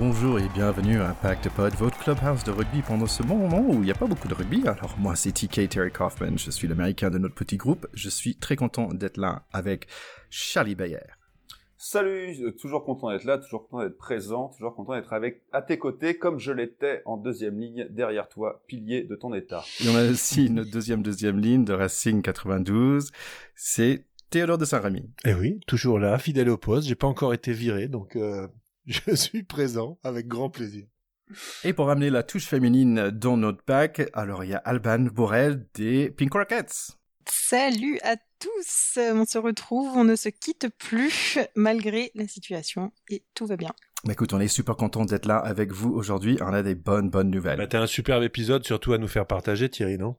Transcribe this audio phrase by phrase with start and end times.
[0.00, 3.74] Bonjour et bienvenue à Impact Pod, votre clubhouse de rugby pendant ce bon moment où
[3.74, 4.66] il n'y a pas beaucoup de rugby.
[4.66, 7.86] Alors moi c'est TK Terry Kaufman, je suis l'américain de notre petit groupe.
[7.92, 9.88] Je suis très content d'être là avec
[10.30, 11.04] Charlie Bayer.
[11.76, 15.78] Salut, toujours content d'être là, toujours content d'être présent, toujours content d'être avec à tes
[15.78, 19.62] côtés comme je l'étais en deuxième ligne derrière toi, pilier de ton état.
[19.84, 23.10] Et on a aussi notre deuxième deuxième ligne de Racing 92,
[23.54, 25.10] c'est Théodore de Saint-Rémy.
[25.26, 28.46] Eh oui, toujours là, fidèle au poste, j'ai pas encore été viré, donc euh,
[29.06, 30.84] je suis présent avec grand plaisir.
[31.62, 35.64] Et pour ramener la touche féminine dans notre pack, alors il y a Alban Borel
[35.74, 36.96] des Pink Rockets.
[37.28, 43.22] Salut à tous, on se retrouve, on ne se quitte plus malgré la situation et
[43.34, 43.70] tout va bien.
[44.04, 46.38] Bah écoute, on est super content d'être là avec vous aujourd'hui.
[46.40, 47.58] On a des bonnes, bonnes nouvelles.
[47.58, 50.16] Bah, t'as un superbe épisode, surtout à nous faire partager, Thierry, non?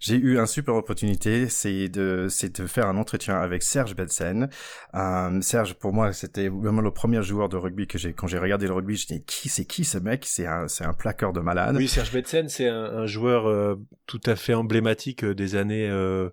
[0.00, 4.48] J'ai eu une super opportunité, c'est de, c'est de faire un entretien avec Serge Bedsen.
[4.94, 8.38] Euh, Serge, pour moi, c'était vraiment le premier joueur de rugby que j'ai, quand j'ai
[8.38, 10.24] regardé le rugby, je dis qui, c'est qui ce mec?
[10.26, 11.76] C'est un, c'est un plaqueur de malade.
[11.76, 15.88] Oui, Serge Bedsen, c'est un, un joueur euh, tout à fait emblématique euh, des années
[15.88, 16.30] euh,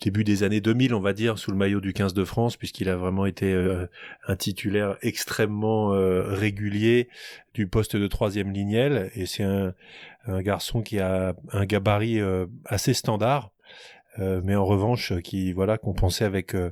[0.00, 2.88] début des années 2000, on va dire, sous le maillot du 15 de France, puisqu'il
[2.88, 3.86] a vraiment été euh,
[4.26, 7.08] un titulaire extrêmement euh, régulier
[7.54, 9.74] du poste de troisième lignel, et c'est un,
[10.40, 13.50] garçon qui a un gabarit euh, assez standard,
[14.18, 16.70] euh, mais en revanche qui voilà compensait avec euh,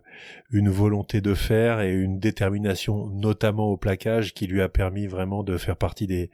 [0.50, 5.42] une volonté de faire et une détermination notamment au plaquage qui lui a permis vraiment
[5.42, 6.30] de faire partie des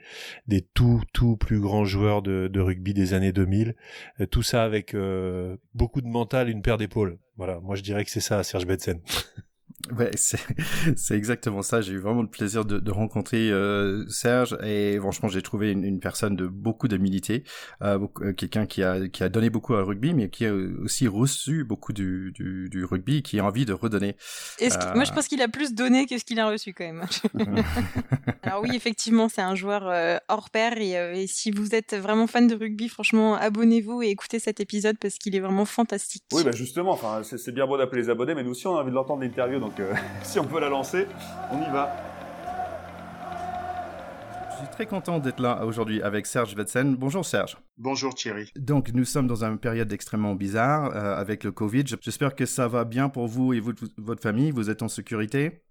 [0.46, 3.74] des tout tout plus grands joueurs de, de rugby des années 2000
[4.20, 4.96] euh, tout ça avec
[5.74, 7.18] beaucoup de mental une paire d'épaules.
[7.36, 7.60] Voilà.
[7.60, 9.00] Moi je dirais que c'est ça Serge Betsen
[9.96, 10.40] Ouais, c'est,
[10.96, 11.80] c'est exactement ça.
[11.80, 15.84] J'ai eu vraiment le plaisir de, de rencontrer euh, Serge et franchement, j'ai trouvé une,
[15.84, 17.44] une, personne de beaucoup d'humilité,
[17.82, 21.64] euh, quelqu'un qui a qui a donné beaucoup à rugby, mais qui a aussi reçu
[21.64, 24.16] beaucoup du, du, du rugby, qui a envie de redonner.
[24.60, 24.94] Euh...
[24.94, 27.04] Moi, je pense qu'il a plus donné que ce qu'il a reçu quand même.
[28.42, 31.94] Alors oui, effectivement, c'est un joueur euh, hors pair et, euh, et, si vous êtes
[31.94, 36.24] vraiment fan de rugby, franchement, abonnez-vous et écoutez cet épisode parce qu'il est vraiment fantastique.
[36.32, 38.76] Oui, bah justement, enfin, c'est, c'est bien beau d'appeler les abonnés, mais nous aussi, on
[38.76, 41.06] a envie de l'entendre l'interview, donc euh, si on peut la lancer,
[41.50, 41.94] on y va.
[44.50, 46.94] Je suis très content d'être là aujourd'hui avec Serge Vetsen.
[46.94, 47.56] Bonjour Serge.
[47.78, 48.52] Bonjour Thierry.
[48.56, 51.84] Donc nous sommes dans une période extrêmement bizarre euh, avec le Covid.
[52.00, 54.52] J'espère que ça va bien pour vous et vous, votre famille.
[54.52, 55.62] Vous êtes en sécurité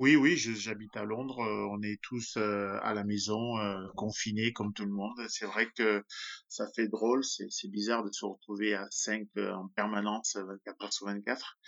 [0.00, 1.40] oui, oui, j'habite à Londres.
[1.40, 5.20] Euh, on est tous euh, à la maison, euh, confinés comme tout le monde.
[5.28, 6.02] C'est vrai que
[6.48, 11.06] ça fait drôle, c'est bizarre de se retrouver à 5 en permanence, 24 heures sur
[11.06, 11.58] 24.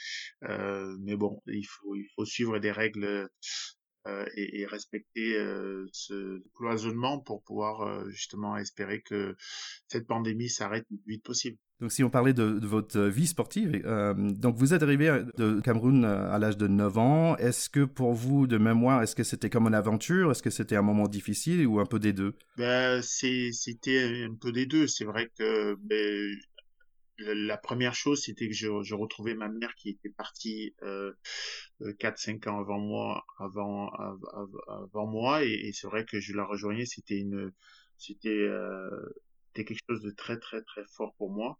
[1.01, 3.29] mais bon, il faut, il faut suivre des règles
[4.09, 9.37] euh, et, respecter euh, ce cloisonnement pour pouvoir euh, justement espérer que
[9.87, 11.57] cette pandémie s'arrête le plus vite possible.
[11.83, 16.05] Donc si on parlait de, votre vie sportive, euh, donc vous êtes arrivé de Cameroun
[16.05, 17.37] à l'âge de 9 ans.
[17.39, 20.31] Est-ce que pour vous, de mémoire, est-ce que c'était comme une aventure?
[20.31, 22.37] Est-ce que c'était un moment difficile ou un peu des deux?
[22.57, 24.87] Ben, C'était un peu des deux.
[24.87, 26.31] C'est vrai que ben,
[27.19, 31.13] la première chose, c'était que je, retrouvais ma mère qui était partie euh,
[31.81, 33.91] 4-5 ans avant moi, avant,
[35.09, 36.87] moi, et, c'est vrai que je la rejoignais.
[36.87, 37.53] C'était une, euh,
[37.99, 41.59] c'était quelque chose de très très très fort pour moi.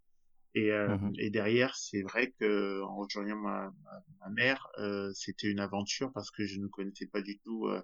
[0.55, 1.13] Et, euh, mmh.
[1.17, 6.11] et derrière, c'est vrai que en rejoignant ma, ma, ma mère, euh, c'était une aventure
[6.13, 7.81] parce que je ne connaissais pas du tout euh,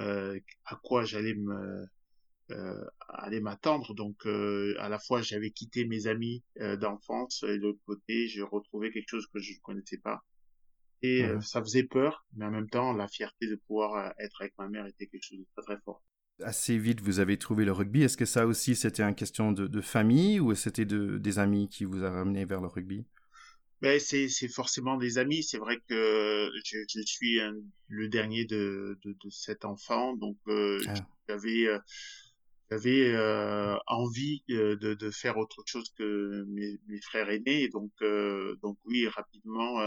[0.00, 1.86] euh à quoi j'allais me
[2.50, 3.94] euh, aller m'attendre.
[3.94, 8.26] Donc, euh, à la fois, j'avais quitté mes amis euh, d'enfance et de l'autre côté,
[8.26, 10.24] j'ai retrouvé quelque chose que je ne connaissais pas.
[11.02, 11.42] Et mmh.
[11.42, 14.86] ça faisait peur, mais en même temps, la fierté de pouvoir être avec ma mère
[14.86, 16.02] était quelque chose de très très fort.
[16.42, 18.02] Assez vite, vous avez trouvé le rugby.
[18.02, 21.68] Est-ce que ça aussi, c'était une question de, de famille ou c'était de, des amis
[21.68, 23.04] qui vous a ramené vers le rugby?
[23.80, 25.42] Ben, c'est, c'est forcément des amis.
[25.42, 27.54] C'est vrai que je, je suis un,
[27.88, 30.94] le dernier de, de, de sept enfants, donc euh, ah.
[31.28, 31.78] j'avais euh,
[32.70, 37.62] j'avais euh, envie de, de, faire autre chose que mes, mes frères aînés.
[37.62, 37.92] Et donc,
[38.62, 39.80] donc oui, rapidement,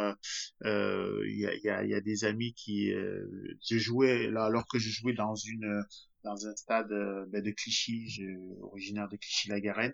[0.64, 2.92] il y, a, y, a, y, a, des amis qui...
[2.92, 5.84] je jouais, là, alors que je jouais dans une
[6.24, 6.90] dans un stade
[7.30, 8.22] ben, de Clichy,
[8.62, 9.94] originaire de Clichy-la-Garenne,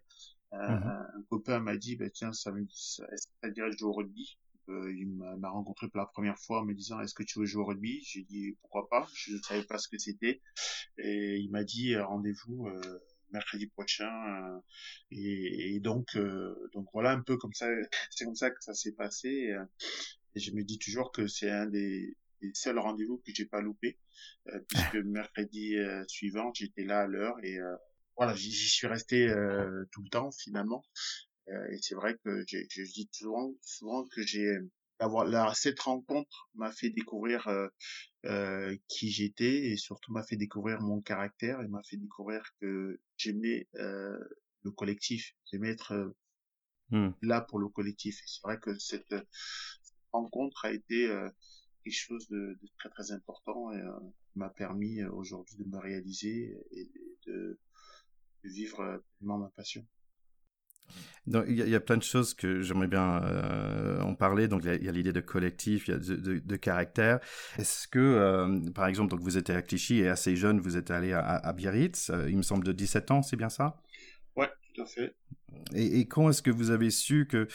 [0.51, 0.57] mmh.
[0.57, 3.93] un copain m'a dit, ben, tiens, ça, ça est-ce que ça dirait de jouer au
[3.93, 4.37] rugby?
[4.69, 7.45] Euh, il m'a rencontré pour la première fois en me disant est-ce que tu veux
[7.45, 8.01] jouer au rugby?
[8.03, 10.41] J'ai dit pourquoi pas, je ne savais pas ce que c'était.
[10.97, 12.99] Et il m'a dit rendez-vous euh,
[13.31, 14.11] mercredi prochain.
[14.11, 14.59] Euh,
[15.11, 17.67] et, et, donc, euh, donc voilà un peu comme ça,
[18.11, 19.55] c'est comme ça que ça s'est passé.
[20.35, 23.61] Et, je me dis toujours que c'est un des, des seuls rendez-vous que j'ai pas
[23.61, 23.97] loupé,
[24.69, 25.75] puisque mercredi
[26.07, 27.57] suivant j'étais là à l'heure et
[28.15, 29.27] voilà j'y suis resté
[29.91, 30.83] tout le temps finalement.
[31.49, 34.57] Euh, et c'est vrai que je dis souvent, souvent que j'ai
[34.99, 37.67] d'avoir cette rencontre m'a fait découvrir euh,
[38.25, 42.99] euh, qui j'étais et surtout m'a fait découvrir mon caractère et m'a fait découvrir que
[43.15, 44.17] j'aimais euh,
[44.63, 46.15] le collectif, j'aimais être
[46.89, 47.09] mmh.
[47.21, 48.19] là pour le collectif.
[48.19, 49.13] Et c'est vrai que cette,
[50.11, 51.07] rencontre a été
[51.87, 53.81] quelque chose de, très très important et
[54.35, 56.89] m'a permis aujourd'hui de me réaliser et
[57.25, 57.59] de,
[58.43, 59.85] de vivre pleinement ma passion.
[61.25, 64.47] Donc, il y, a plein de choses que j'aimerais bien euh, en parler.
[64.47, 67.19] Donc, il y a, l'idée de collectif, il y a de, de, caractère.
[67.57, 70.89] Est-ce que, euh, par exemple, donc vous étiez à Clichy et assez jeune, vous êtes
[70.89, 73.81] allé à, à Biarritz, euh, il me semble de 17 ans, c'est bien ça?
[74.37, 75.15] Ouais, tout à fait.
[75.73, 77.47] Et, et quand est-ce que vous avez su que,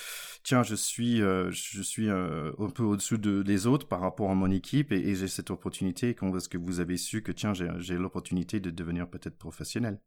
[0.43, 4.51] tiens, je suis, je suis un peu au-dessous de, des autres par rapport à mon
[4.51, 7.95] équipe et, et j'ai cette opportunité Quand est-ce que vous avez su que, tiens, j'ai
[7.95, 10.01] l'opportunité de devenir peut-être professionnel?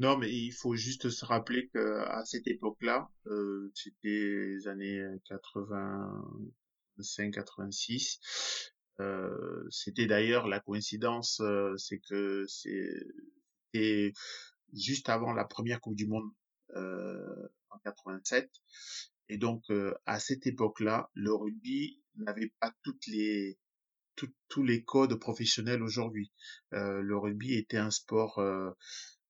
[0.00, 5.04] Non, mais il faut juste se rappeler que à cette époque-là, euh, c'était les années
[5.26, 8.18] 85, 86.
[9.00, 14.14] Euh, c'était d'ailleurs la coïncidence, euh, c'est que c'était
[14.72, 16.30] juste avant la première Coupe du Monde
[16.76, 18.50] euh, en 87.
[19.28, 19.64] Et donc
[20.06, 23.58] à cette époque-là, le rugby n'avait pas toutes les
[24.48, 26.32] tous les codes professionnels aujourd'hui.
[26.72, 28.40] le rugby était un sport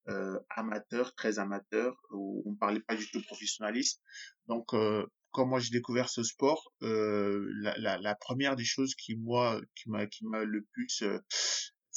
[0.08, 4.00] euh, amateur, très amateur, où on parlait pas du tout professionnalisme.
[4.48, 8.94] Donc, euh, quand moi j'ai découvert ce sport, euh, la, la, la, première des choses
[8.94, 11.18] qui moi qui m'a qui m'a le plus euh,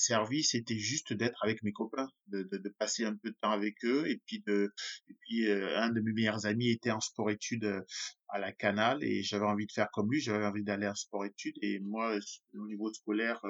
[0.03, 3.83] servi, c'était juste d'être avec mes copains, de, de, passer un peu de temps avec
[3.85, 4.73] eux, et puis de
[5.09, 7.81] et puis euh, un de mes meilleurs amis était en sport-études euh,
[8.29, 11.57] à la Canal et j'avais envie de faire comme lui, j'avais envie d'aller en sport-études
[11.61, 12.17] et moi
[12.55, 13.41] au niveau scolaire,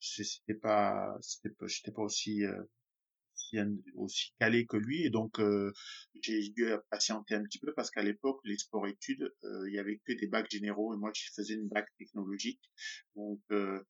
[0.00, 2.44] c'était pas c'était pas j'étais pas aussi
[3.96, 5.72] aussi calé que lui et donc euh,
[6.20, 9.78] j'ai dû patienter un petit peu parce qu'à l'époque les sports études euh, il y
[9.78, 12.60] avait que des bacs généraux et moi je faisais une bac technologique.
[13.16, 13.82] Donc euh,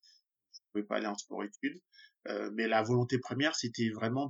[0.75, 1.81] pouvais pas aller en sport études
[2.29, 4.29] euh, mais la volonté première c'était vraiment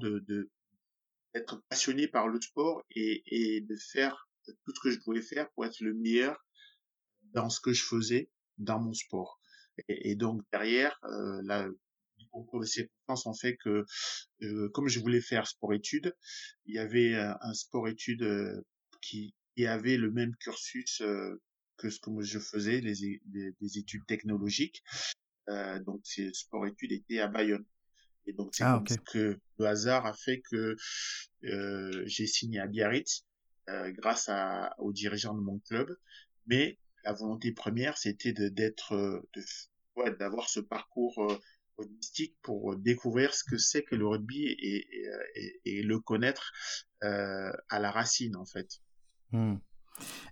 [1.35, 5.65] d'être passionné par le sport et, de faire tout ce que je pouvais faire pour
[5.65, 6.39] être le meilleur
[7.33, 9.41] dans ce que je faisais dans mon sport
[9.89, 11.69] et, donc derrière euh, là
[12.35, 13.85] concours de fait que,
[14.43, 16.15] euh, comme je voulais faire sport-études,
[16.67, 18.61] il y avait un, sport-études euh,
[19.01, 19.35] qui,
[19.67, 21.41] avait le même cursus euh,
[21.77, 23.21] que ce que je faisais, les,
[23.61, 24.83] les, études technologiques.
[25.49, 27.65] Donc, ces sport-études étaient à Bayonne.
[28.27, 28.83] Et donc, c'est ah,
[29.13, 30.77] que le hasard a fait que
[31.43, 33.27] j'ai signé à Biarritz
[33.69, 35.97] grâce à, aux dirigeants de mon club.
[36.47, 41.21] Mais la volonté première, c'était d'être, de, d'avoir ce parcours
[42.43, 44.87] pour découvrir ce que c'est que le rugby et,
[45.65, 46.53] et, le connaître
[47.03, 48.81] euh, à la racine en fait.
[49.33, 49.57] Hmm.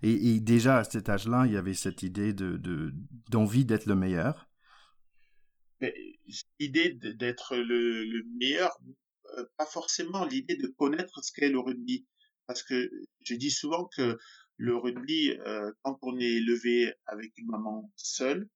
[0.03, 2.93] Et, déjà à cet âge-là, il y avait cette idée de
[3.31, 4.49] d'envie d'être le meilleur.
[6.59, 8.79] L'idée d'être le, le, meilleur,
[9.37, 12.07] euh, pas forcément l'idée de connaître ce qu'est le rugby,
[12.47, 12.91] parce que
[13.21, 14.19] je dis souvent que
[14.57, 18.49] le rugby, euh, quand on est élevé avec une maman seule,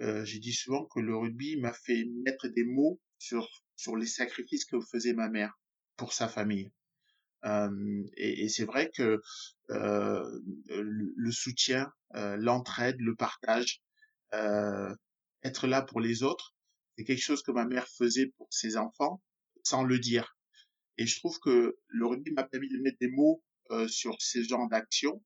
[0.00, 4.06] euh, j'ai dit souvent que le rugby m'a fait mettre des mots sur sur les
[4.06, 5.58] sacrifices que faisait ma mère
[5.96, 6.70] pour sa famille.
[7.44, 9.20] Euh, et, c'est vrai que
[9.68, 13.80] le, soutien, l'entraide, le partage,
[14.32, 16.54] être là pour les autres,
[16.98, 19.22] c'est quelque chose que ma mère faisait pour ses enfants
[19.62, 20.36] sans le dire.
[20.96, 23.40] Et je trouve que le rugby m'a permis de mettre des mots
[23.70, 25.22] euh, sur ces genres d'actions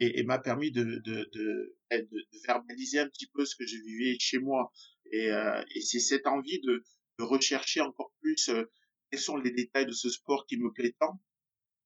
[0.00, 3.76] et, et m'a permis de, de, de, de, verbaliser un petit peu ce que je
[3.76, 4.72] vivais chez moi.
[5.12, 6.82] Et, euh, et c'est cette envie de,
[7.20, 8.64] de rechercher encore plus euh,
[9.12, 11.20] quels sont les détails de ce sport qui me plaît tant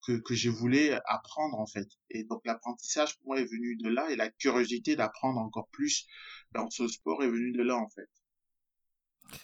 [0.07, 1.89] que, que je voulais apprendre en fait.
[2.09, 6.07] Et donc l'apprentissage pour moi est venu de là et la curiosité d'apprendre encore plus
[6.53, 8.09] dans ce sport est venue de là en fait.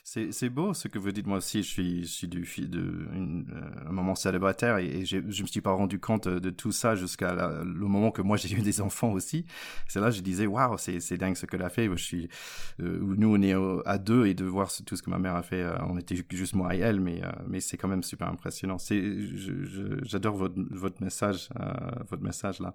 [0.04, 1.26] C'est beau ce que vous dites.
[1.26, 5.60] Moi aussi, je suis, du de euh, un moment célibataire et, et je me suis
[5.60, 9.12] pas rendu compte de tout ça jusqu'à le moment que moi j'ai eu des enfants
[9.12, 9.46] aussi.
[9.88, 11.88] C'est là que je disais waouh, c'est dingue ce qu'elle a fait.
[11.88, 12.28] Je suis,
[12.80, 13.54] euh, nous on est
[13.86, 15.62] à deux et de voir tout ce que ma mère a fait.
[15.62, 18.76] Euh, on était juste moi et elle, mais mais c'est quand même super impressionnant.
[20.02, 21.48] J'adore votre message,
[22.08, 22.74] votre message là.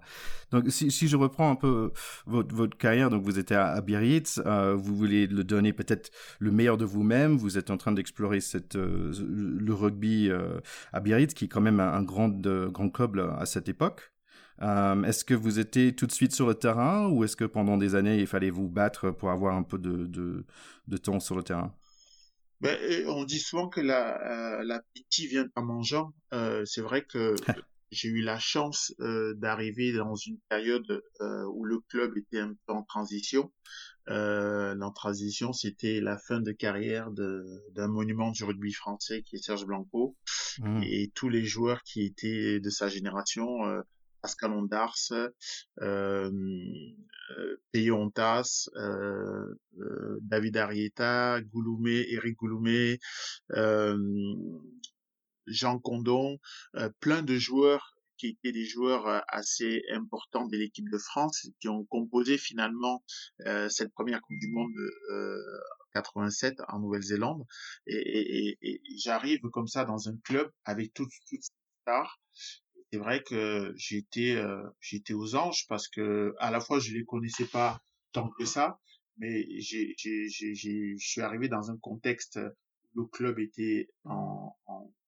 [0.50, 1.92] Donc si, je reprends un peu
[2.26, 6.76] votre votre carrière, donc vous étiez à, à vous voulez le donner peut-être le meilleur
[6.76, 10.60] de vous vous-même, vous êtes en train d'explorer cette euh, le rugby euh,
[10.92, 14.12] à Biarritz, qui est quand même un, grand grand club à cette époque.
[14.62, 17.76] Euh, est-ce que vous étiez tout de suite sur le terrain ou est-ce que pendant
[17.76, 21.44] des années il fallait vous battre pour avoir un peu de, de, temps sur le
[21.44, 21.72] terrain?
[22.60, 22.76] Ben,
[23.06, 26.12] on dit souvent que la, la pitié vient en mangeant.
[26.64, 27.36] c'est vrai que
[27.90, 32.54] j'ai eu la chance euh, d'arriver dans une période euh, où le club était un
[32.66, 33.52] peu en transition.
[34.08, 39.42] Euh, la transition, c'était la fin de carrière d'un monument du rugby français qui est
[39.42, 40.16] Serge Blanco
[40.60, 40.82] mmh.
[40.82, 43.66] et tous les joueurs qui étaient de sa génération.
[43.66, 43.80] Euh,
[44.20, 45.12] Pascal Ondars,
[45.80, 46.30] euh,
[47.92, 48.68] Ontas,
[50.22, 52.98] David Arieta, Gouloumé, Eric Gouloumé,
[55.48, 56.38] Jean Condon,
[56.76, 61.48] euh, plein de joueurs qui étaient des joueurs euh, assez importants de l'équipe de France,
[61.60, 63.04] qui ont composé finalement
[63.46, 64.72] euh, cette première Coupe du Monde
[65.10, 65.38] euh,
[65.94, 67.44] 87 en Nouvelle-Zélande.
[67.86, 68.58] Et,
[68.98, 71.38] j'arrive comme ça dans un club avec toutes, ces
[71.82, 72.20] stars.
[72.92, 77.04] C'est vrai que j'étais euh, j'étais aux anges parce que à la fois je les
[77.04, 77.82] connaissais pas
[78.12, 78.78] tant que ça,
[79.18, 82.40] mais je suis arrivé dans un contexte
[82.94, 84.56] où le club était en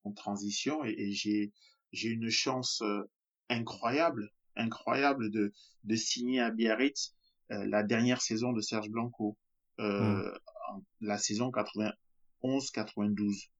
[0.05, 1.53] en transition et, j'ai
[1.93, 3.03] j'ai une chance euh,
[3.49, 5.53] incroyable incroyable de
[5.85, 7.15] de signer à Biarritz
[7.51, 9.37] euh, la dernière saison de Serge Blanco
[9.79, 10.83] euh, mmh.
[11.01, 13.51] la saison 91 92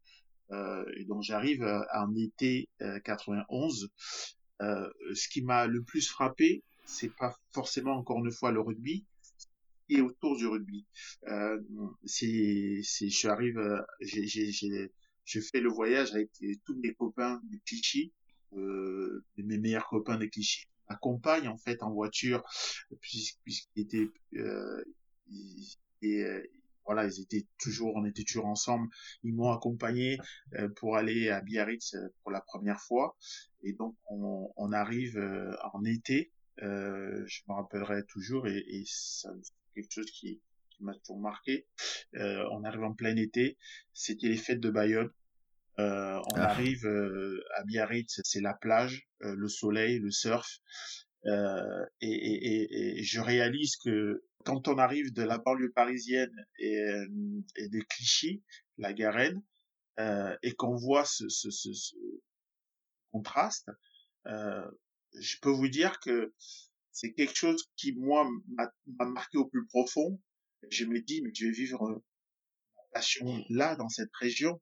[0.53, 2.69] euh, et donc j'arrive en été
[3.05, 3.91] 91
[4.61, 9.07] ce qui m'a le plus frappé c'est pas forcément encore une fois le rugby
[9.91, 10.87] et autour du rugby.
[11.29, 11.61] Euh,
[12.05, 13.61] c'est, c'est, je arrive,
[14.01, 14.91] j'ai, j'ai,
[15.25, 16.31] je fais le voyage avec
[16.65, 18.13] tous mes copains de Clichy,
[18.57, 22.43] euh, mes meilleurs copains de Clichy, m'accompagnent en fait en voiture
[23.01, 24.85] puisqu'ils étaient euh,
[26.03, 26.43] et euh,
[26.85, 28.89] voilà ils étaient toujours on était toujours ensemble
[29.23, 30.19] ils m'ont accompagné
[30.55, 33.17] euh, pour aller à Biarritz euh, pour la première fois
[33.63, 35.19] et donc on, on arrive
[35.73, 39.29] en été je me rappellerai toujours et, et c'est
[39.75, 40.43] quelque chose qui
[40.81, 41.67] m'a toujours marqué.
[42.15, 43.57] On arrive en plein été,
[43.95, 45.11] c'était les fêtes de Bayonne.
[45.79, 46.51] Euh, on ah.
[46.51, 50.59] arrive euh, à Biarritz, c'est la plage, euh, le soleil, le surf.
[51.27, 56.81] Euh, et, et, et, je réalise que quand on arrive de la banlieue parisienne et,
[57.57, 58.43] et de Clichy,
[58.79, 59.43] la Garenne,
[60.43, 61.95] et qu'on voit ce, ce, ce, ce
[63.13, 63.69] contraste,
[64.25, 66.33] je peux vous dire que
[66.91, 70.19] c'est quelque chose qui moi m'a marqué au plus profond.
[70.71, 72.03] Je me dis mais je vais vivre
[72.77, 74.59] ma passion là dans cette région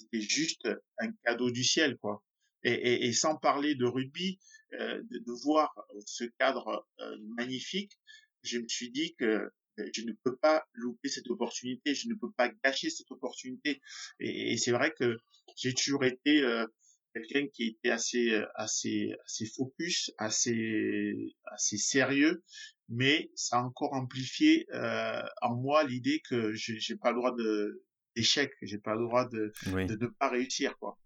[0.00, 0.68] c'était juste
[0.98, 2.22] un cadeau du ciel, quoi.
[2.64, 4.38] Et, et, sans parler de rugby,
[4.74, 5.74] euh, de, voir
[6.06, 7.98] ce cadre euh, magnifique,
[8.44, 12.14] je me suis dit que euh, je ne peux pas louper cette opportunité, je ne
[12.14, 13.80] peux pas gâcher cette opportunité.
[14.20, 15.16] Et, c'est vrai que
[15.56, 16.66] j'ai toujours été euh,
[17.14, 22.42] quelqu'un qui était assez assez assez focus, assez assez sérieux,
[22.88, 27.82] mais ça a encore amplifié euh, en moi l'idée que j'ai pas le droit de
[28.16, 28.52] échec.
[28.62, 29.52] J'ai pas le droit de,
[29.86, 30.98] de ne pas réussir, quoi.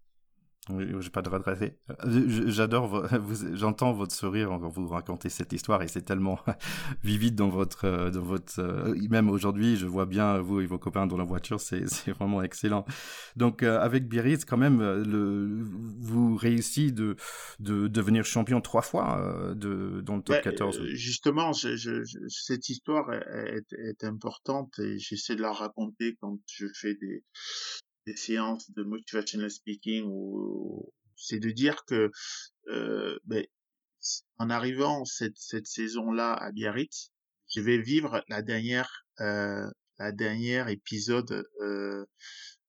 [0.69, 1.77] Oui, j'ai pas de regretter.
[1.89, 3.07] Euh, j'adore,
[3.53, 6.39] j'entends votre sourire quand vous racontez cette histoire et c'est tellement
[7.03, 10.77] vivide dans votre, euh, dans votre, euh, même aujourd'hui, je vois bien vous et vos
[10.77, 11.85] copains dans la voiture, c'est,
[12.19, 12.85] vraiment excellent.
[13.35, 15.63] Donc, avec Biarritz, quand même, le,
[15.99, 17.15] vous réussissez de,
[17.59, 20.83] de devenir champion trois fois de, dans le top 14.
[20.87, 26.65] Justement, je, je, cette histoire est, est importante et j'essaie de la raconter quand je
[26.73, 27.23] fais des,
[28.07, 32.09] des séances de motivational speaking ou c'est de dire que
[32.69, 33.45] euh, ben,
[34.37, 37.11] en arrivant cette, cette saison-là à Biarritz,
[37.53, 42.05] je vais vivre la dernière euh, la dernière épisode euh,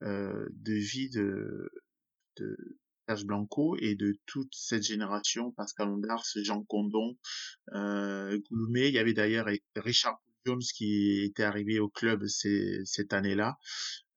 [0.00, 1.71] de vie de
[2.37, 2.57] de
[3.07, 7.16] Serge Blanco et de toute cette génération, Pascal Ondars, Jean Condon,
[7.75, 8.38] euh.
[8.50, 13.59] Il y avait d'ailleurs Richard Jones qui était arrivé au club cette année-là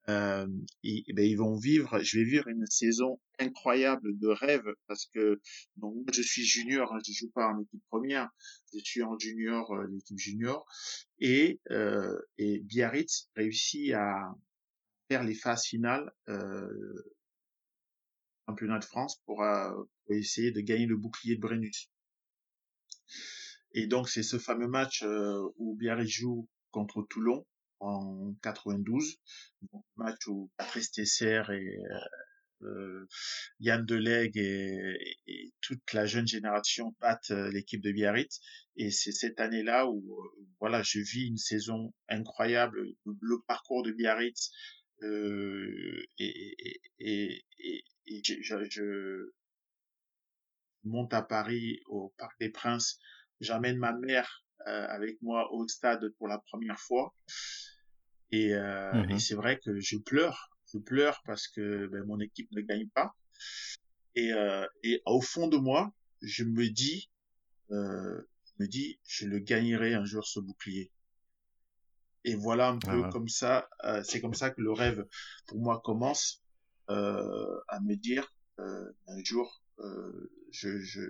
[0.09, 0.47] euh,
[0.83, 5.39] et, ben, ils vont vivre, je vais vivre une saison incroyable de rêve parce que
[5.77, 8.29] donc moi je suis junior, hein, je joue pas en équipe première,
[8.73, 10.65] je suis en junior, euh, l'équipe junior,
[11.19, 14.35] et euh, et Biarritz réussit à
[15.07, 17.13] faire les phases finales euh,
[18.47, 19.71] championnat de France pour, euh,
[20.09, 21.89] essayer de gagner le bouclier de Brennus.
[23.73, 27.45] Et donc c'est ce fameux match euh, où Biarritz joue contre Toulon
[27.81, 29.19] en 92,
[29.71, 31.77] donc match où Patrice Tesser et
[32.63, 33.07] euh,
[33.59, 38.39] Yann Delegue et, et, toute la jeune génération battent euh, l'équipe de Biarritz.
[38.75, 42.83] Et c'est cette année-là où, euh, voilà, je vis une saison incroyable.
[43.05, 44.51] Le, parcours de Biarritz
[45.01, 46.55] euh, et,
[46.99, 49.31] et, et, et je, je,
[50.83, 52.99] monte à Paris au Parc des Princes.
[53.39, 57.13] J'amène ma mère euh, avec moi au stade pour la première fois.
[58.31, 62.19] Et, euh, et mmh c'est vrai que je pleure, je pleure parce que ben, mon
[62.19, 63.13] équipe ne gagne pas.
[64.15, 67.09] Et, euh, et au fond de moi, je me dis,
[67.71, 70.91] euh, je me dis, je le gagnerai un jour ce bouclier.
[72.23, 75.05] Et voilà un peu comme ça, euh, c'est comme ça que le rêve
[75.47, 76.43] pour moi commence
[76.89, 81.01] euh, à me dire euh, un jour euh, je, je,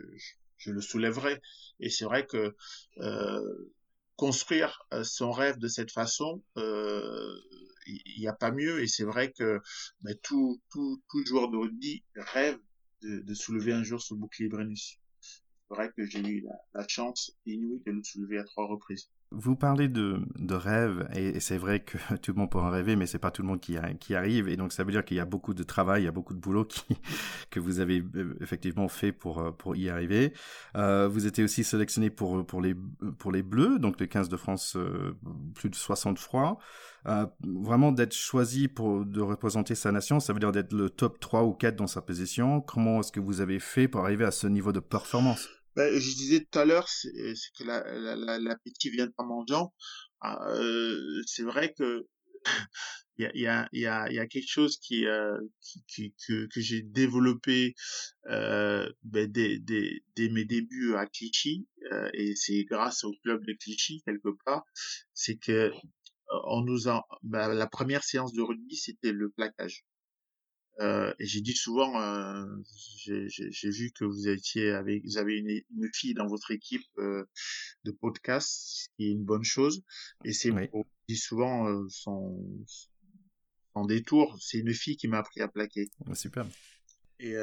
[0.58, 1.42] je, le soulèverai.
[1.82, 2.56] Et c'est vrai que
[3.00, 3.74] euh,
[4.22, 8.84] construire euh, son rêve de cette façon, il n'y a pas mieux.
[8.84, 9.60] Et c'est vrai que
[10.22, 10.62] tout,
[11.26, 12.60] joueur de rugby rêve
[13.02, 15.00] de, soulever un jour ce bouclier Brennus.
[15.22, 19.10] C'est vrai que j'ai eu la chance inouïe de le soulever à trois reprises.
[19.34, 22.98] Vous parlez de, de rêve, et, c'est vrai que tout le monde peut en rêver,
[22.98, 25.16] mais c'est pas tout le monde qui, qui arrive, et donc ça veut dire qu'il
[25.16, 26.84] y a beaucoup de travail, il y a beaucoup de boulot qui,
[27.50, 30.34] que vous avez euh, effectivement fait pour, euh, pour y arriver.
[30.76, 32.76] Euh, vous étiez aussi sélectionné pour, pour, les,
[33.20, 35.18] pour les Bleus, donc les 15 de France, euh,
[35.56, 36.58] plus de 60 fois.
[37.08, 41.20] Euh, vraiment d'être choisi pour de représenter sa nation, ça veut dire d'être le top
[41.20, 42.60] 3 ou 4 dans sa position.
[42.60, 45.61] Comment est-ce que vous avez fait pour arriver à ce niveau de performance?
[45.76, 47.12] Ben, je disais tout à l'heure, c'est
[47.58, 49.74] que l'appétit la, la, vient en mangeant.
[50.22, 52.06] Ah, euh, c'est vrai que
[53.18, 55.38] il y a, y, a, y, a, quelque chose qui, euh,
[55.88, 57.76] qui, que, que j'ai développé
[58.28, 64.02] euh, ben, dès, mes débuts à Clichy euh, et c'est grâce au club de Clichy
[64.06, 64.64] quelque part
[65.14, 65.72] c'est que euh,
[66.46, 69.84] on nous a ben, la première séance de rugby c'était le plaquage
[70.82, 72.46] euh, et j'ai dit souvent, euh,
[73.06, 77.24] j'ai vu que vous étiez avec, vous avez une, une fille dans votre équipe euh,
[77.84, 79.84] de podcast, ce qui est une bonne chose.
[80.26, 80.70] Et c'est, oui.
[80.74, 82.66] on dit souvent son,
[83.76, 85.90] son détour, c'est une fille qui m'a appris à plaquer.
[86.14, 86.48] Super.
[87.20, 87.36] Et,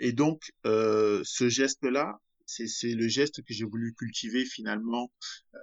[0.00, 5.12] et donc, ce geste-là, c'est le geste que j'ai voulu cultiver finalement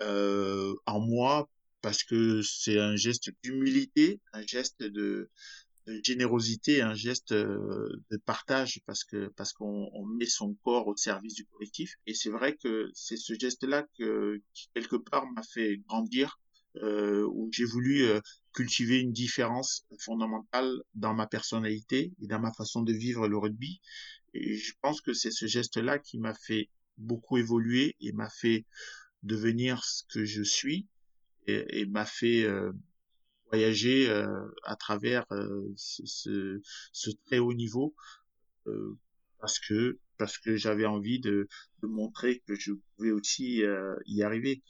[0.02, 1.50] en moi
[1.82, 5.30] parce que c'est un geste d'humilité, un geste de
[6.04, 10.96] générosité, un geste euh, de partage parce que parce qu'on on met son corps au
[10.96, 11.96] service du collectif.
[12.08, 16.40] Et c'est vrai que c'est ce geste-là que qui quelque part m'a fait grandir,
[16.78, 18.20] euh, où j'ai voulu euh,
[18.54, 23.82] cultiver une différence fondamentale dans ma personnalité et dans ma façon de vivre le rugby.
[24.34, 28.66] Et je pense que c'est ce geste-là qui m'a fait beaucoup évoluer et m'a fait
[29.24, 30.88] devenir ce que je suis
[31.48, 32.48] et, m'a fait
[33.52, 34.28] voyager euh,
[34.64, 37.96] à travers euh, ce, ce, ce, très haut niveau
[38.68, 38.98] euh,
[39.40, 41.48] parce que parce que j'avais envie de,
[41.82, 43.64] de, montrer que je pouvais aussi
[44.06, 44.62] y arriver.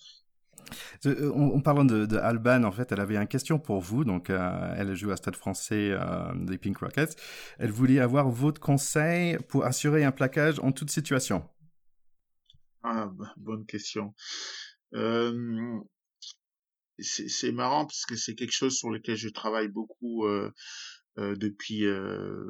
[1.06, 4.04] En, en, parlant de, de, Alban, en fait, elle avait une question pour vous.
[4.04, 7.16] Donc, euh, elle joue à Stade Français euh, des Pink Rockets.
[7.58, 11.48] Elle voulait avoir votre conseil pour assurer un plaquage en toute situation.
[12.84, 14.14] Ah, bonne question.
[14.94, 15.80] Euh,
[17.02, 20.52] c'est marrant parce que c'est quelque chose sur lequel je travaille beaucoup euh,
[21.18, 22.50] euh, depuis euh,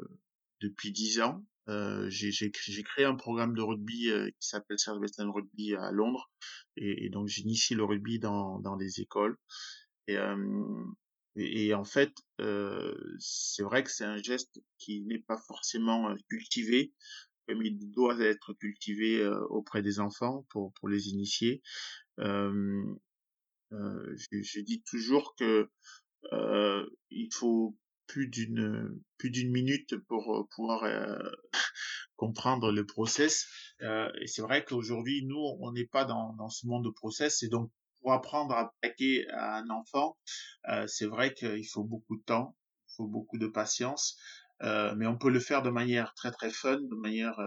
[0.60, 1.44] depuis dix ans.
[1.68, 2.50] Euh, j'ai
[2.82, 6.30] créé un programme de rugby euh, qui s'appelle Western Rugby à Londres
[6.76, 9.36] et, et donc j'initie le rugby dans dans les écoles
[10.08, 10.16] et
[11.36, 12.12] et, et en fait
[13.18, 16.92] c'est vrai que c'est un geste qui n'est pas forcément cultivé
[17.46, 21.62] comme il doit être cultivé auprès des enfants pour pour les initier
[22.18, 22.82] euh,
[23.72, 25.68] euh, je, je, toujours que
[26.32, 27.76] euh, il faut
[28.10, 31.16] plus d'une plus d'une minute pour euh, pouvoir euh,
[32.16, 33.46] comprendre le process.
[33.82, 37.44] Euh, et c'est vrai qu'aujourd'hui, nous, on n'est pas dans, dans ce monde de process.
[37.44, 40.18] Et donc, pour apprendre à plaquer à un enfant,
[40.68, 42.56] euh, c'est vrai qu'il faut beaucoup de temps,
[42.88, 44.18] il faut beaucoup de patience.
[44.60, 47.38] mais on peut le faire de manière très très fun, de manière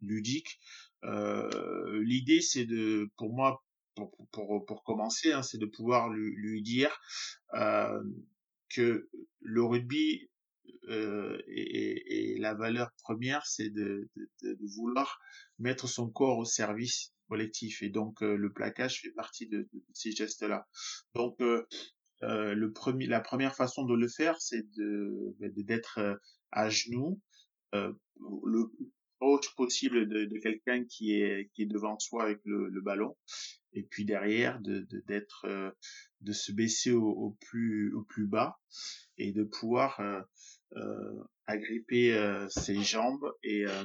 [0.00, 0.58] ludique.
[1.04, 3.62] L'idée, c'est de, pour moi,
[3.94, 6.96] pour, pour, commencer, hein, c'est de pouvoir lui, lui dire
[7.54, 8.02] euh,
[8.70, 9.08] que
[9.40, 10.30] le rugby
[10.88, 14.08] euh, et, et, la valeur première, c'est de,
[14.76, 15.20] vouloir
[15.58, 17.82] mettre son corps au service collectif.
[17.82, 20.66] Et donc, euh, le plaquage fait partie de, ces gestes-là.
[21.14, 21.66] Donc, euh,
[22.22, 26.14] euh, le premier, la première façon de le faire, c'est de ben, d'être euh,
[26.50, 27.20] à genoux,
[27.72, 28.70] le
[29.22, 32.80] plus proche possible de, de quelqu'un qui est qui est devant soi avec le, le
[32.80, 33.16] ballon.
[33.72, 35.70] Et puis derrière de d'être euh,
[36.20, 38.58] de, se baisser au, au, plus au plus bas
[39.18, 40.20] et de pouvoir euh,
[40.76, 43.84] euh, agripper euh, ses jambes et euh,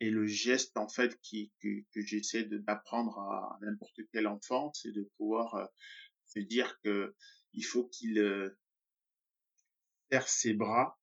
[0.00, 4.92] et le geste en fait qui que, que j'essaie d'apprendre à n'importe quel enfant c'est
[4.92, 5.68] de pouvoir
[6.26, 7.14] se dire que
[7.52, 8.18] il faut qu'il
[10.10, 10.98] serre ses bras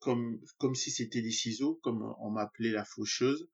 [0.00, 3.48] comme comme si c'était des ciseaux, comme on m'appelait la faucheuse,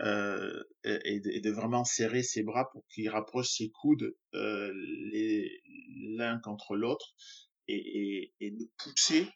[0.00, 4.72] euh, et, de, vraiment serrer ses bras pour qu'il rapproche ses coudes euh,
[6.16, 7.14] l'un contre l'autre
[7.68, 9.28] et, et, et, de pousser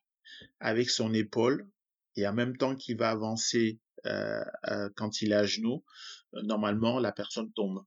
[0.61, 1.69] avec son épaule
[2.17, 3.79] et en même temps qu'il va avancer
[4.97, 5.83] quand il est à genoux,
[6.43, 7.85] normalement la personne tombe.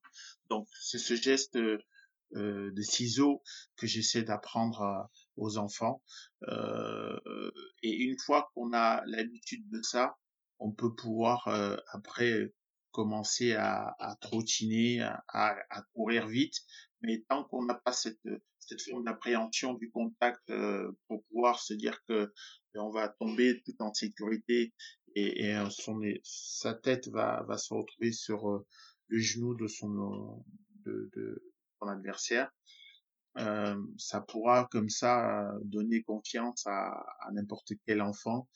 [0.49, 3.43] Donc c'est ce geste de ciseaux
[3.75, 6.01] que j'essaie d'apprendre aux enfants.
[6.47, 10.17] et une fois qu'on a l'habitude de ça,
[10.59, 11.47] on peut pouvoir
[11.91, 12.51] après
[12.91, 15.21] commencer à, à trottiner, à,
[15.69, 16.55] à, courir vite.
[17.01, 18.19] Mais tant qu'on n'a pas cette,
[18.59, 22.33] cette forme d'appréhension du contact euh, pour pouvoir se dire que
[22.73, 24.73] ben, on va tomber tout en sécurité
[25.15, 28.65] et, et euh, son, sa tête va, va se retrouver sur euh,
[29.07, 30.43] le genou de son,
[30.85, 32.51] de, de son adversaire,
[33.37, 38.47] euh, ça pourra comme ça donner confiance à, à n'importe quel enfant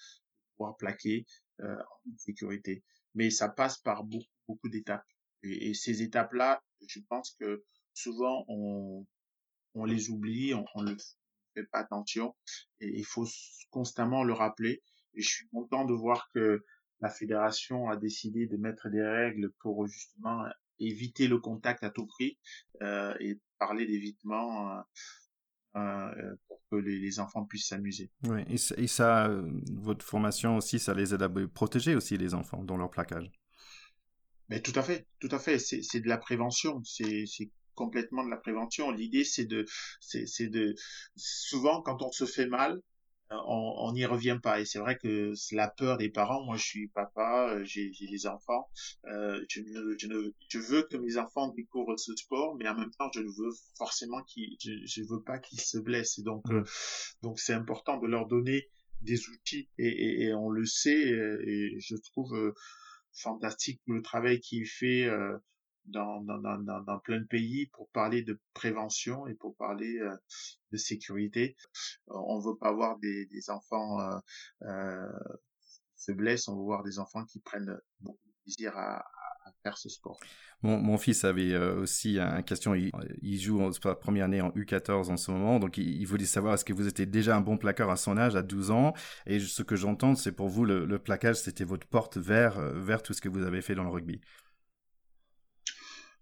[0.55, 1.25] pouvoir plaquer
[1.61, 2.83] euh, en sécurité.
[3.13, 5.05] Mais ça passe par beaucoup, beaucoup d'étapes.
[5.43, 7.63] Et, et, ces étapes-là, je pense que
[7.93, 9.05] souvent on,
[9.73, 10.95] on les oublie, on, ne
[11.53, 12.35] fait pas attention.
[12.79, 13.27] Et il faut
[13.69, 14.81] constamment le rappeler.
[15.13, 16.63] Et je suis content de voir que
[17.01, 20.45] la fédération a décidé de mettre des règles pour justement
[20.87, 22.37] éviter le contact à tout prix
[22.81, 24.81] euh, et parler d'évitement euh,
[25.77, 28.11] euh, pour que les, les enfants puissent s'amuser.
[28.23, 29.29] Oui, et, et ça,
[29.73, 33.31] votre formation aussi, ça les aide à protéger aussi les enfants dans leur plaquage.
[34.49, 35.59] Mais tout à fait, tout à fait.
[35.59, 36.83] C'est de la prévention.
[36.83, 37.25] C'est
[37.73, 38.91] complètement de la prévention.
[38.91, 39.65] L'idée, c'est de,
[40.01, 40.75] c'est de,
[41.15, 42.81] souvent quand on se fait mal,
[43.31, 44.59] on n'y revient pas.
[44.59, 46.43] Et c'est vrai que c'est la peur des parents.
[46.43, 48.69] Moi, je suis papa, euh, j'ai des enfants.
[49.05, 52.75] Euh, je, ne, je, ne, je veux que mes enfants découvrent ce sport, mais en
[52.75, 56.19] même temps, je ne veux forcément qu'ils, je, je veux pas qu'ils se blessent.
[56.19, 56.63] Et donc, mmh.
[57.21, 58.69] donc c'est important de leur donner
[59.01, 59.69] des outils.
[59.77, 61.09] Et, et, et on le sait.
[61.45, 62.53] Et, je trouve
[63.13, 65.09] fantastique le travail qu'il fait
[65.85, 70.15] dans, plein de pays pour parler de prévention et pour parler euh,
[70.71, 71.55] de sécurité.
[72.07, 74.17] On veut pas voir des, enfants euh,
[74.63, 75.11] euh,
[75.95, 79.03] se blessent, on veut voir des enfants qui prennent beaucoup de plaisir à,
[79.63, 80.19] faire ce sport.
[80.63, 82.75] Mon, fils avait euh, aussi une question.
[82.75, 82.91] Il,
[83.21, 86.53] il joue en sa première année en U14 en ce moment, donc il, voulait savoir
[86.53, 88.93] est-ce que vous étiez déjà un bon plaqueur à son âge, à 12 ans?
[89.25, 93.21] Et ce que j'entends, c'est pour vous le, plaquage, c'était votre porte vers tout ce
[93.21, 94.21] que vous avez fait dans le rugby.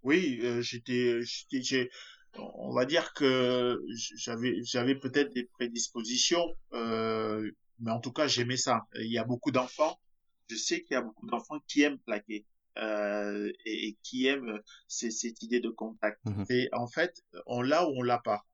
[0.04, 1.90] Oui, euh, j'étais, j'étais,
[2.38, 3.82] on va dire que
[4.16, 8.88] j'avais, j'avais peut-être des prédispositions, euh, mais en tout cas j'aimais ça.
[8.96, 10.00] Il y a beaucoup d'enfants,
[10.50, 12.46] je sais qu'il y a beaucoup d'enfants qui aiment plaquer.
[12.78, 16.24] Euh, et, qui aiment cette idée de contact.
[16.24, 18.46] Mmh et en fait, on l'a ou on l'a pas.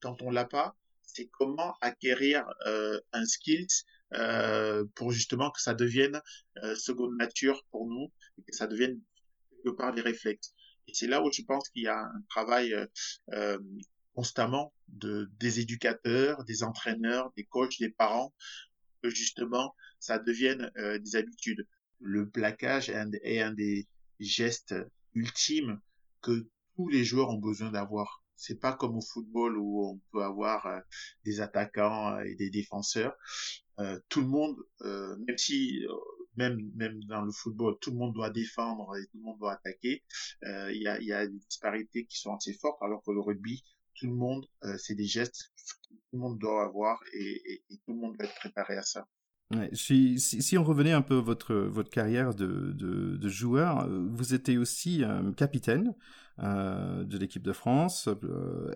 [0.00, 5.74] Quand on l'a pas, c'est comment acquérir euh, un skills euh, pour justement que ça
[5.74, 6.20] devienne
[6.62, 9.00] euh, seconde nature pour nous et que ça devienne
[9.50, 10.54] quelque part des réflexes.
[10.88, 12.86] Et c'est là où je pense qu'il y a un travail euh,
[13.32, 13.58] euh,
[14.14, 18.34] constamment de des éducateurs, des entraîneurs, des coachs, des parents,
[19.02, 21.66] que justement ça devienne euh, des habitudes.
[22.00, 23.86] Le plaquage est un, des
[24.20, 24.74] gestes
[25.14, 25.80] ultimes
[26.22, 28.22] que tous les joueurs ont besoin d'avoir.
[28.36, 30.80] C'est pas comme au football où on peut avoir euh,
[31.24, 33.14] des attaquants et des défenseurs.
[33.80, 35.84] Euh, tout le monde, même si
[36.38, 40.02] même dans le football, tout le monde doit défendre et tout le monde doit attaquer.
[40.44, 43.20] Euh, il y, a, y a des disparités qui sont assez fortes, alors que le
[43.20, 47.62] rugby, tout le monde, euh, c'est des gestes que tout le monde doit avoir et,
[47.84, 49.06] tout le monde doit être préparé à ça.
[49.72, 55.02] Si, on revenait un peu votre votre carrière de, de, joueur, euh, vous étiez aussi
[55.36, 55.94] capitaine
[56.38, 58.10] de l'équipe de France.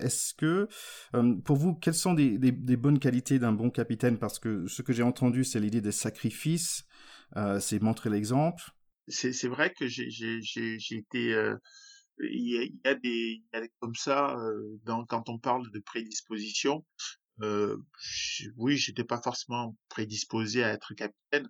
[0.00, 0.68] Est-ce que
[1.44, 4.18] pour vous, quelles sont des, des, des bonnes qualités d'un bon capitaine?
[4.18, 6.86] Parce que ce que j'ai entendu, c'est l'idée des sacrifices,
[7.60, 8.62] c'est montrer l'exemple.
[9.08, 11.56] C'est vrai que j'ai été euh,
[12.20, 15.28] il y, a, il y, a, des il y a comme ça euh, dans, quand
[15.28, 16.84] on parle de prédisposition
[17.42, 17.76] euh,
[18.56, 21.48] oui j'étais pas forcément prédisposé à être capitaine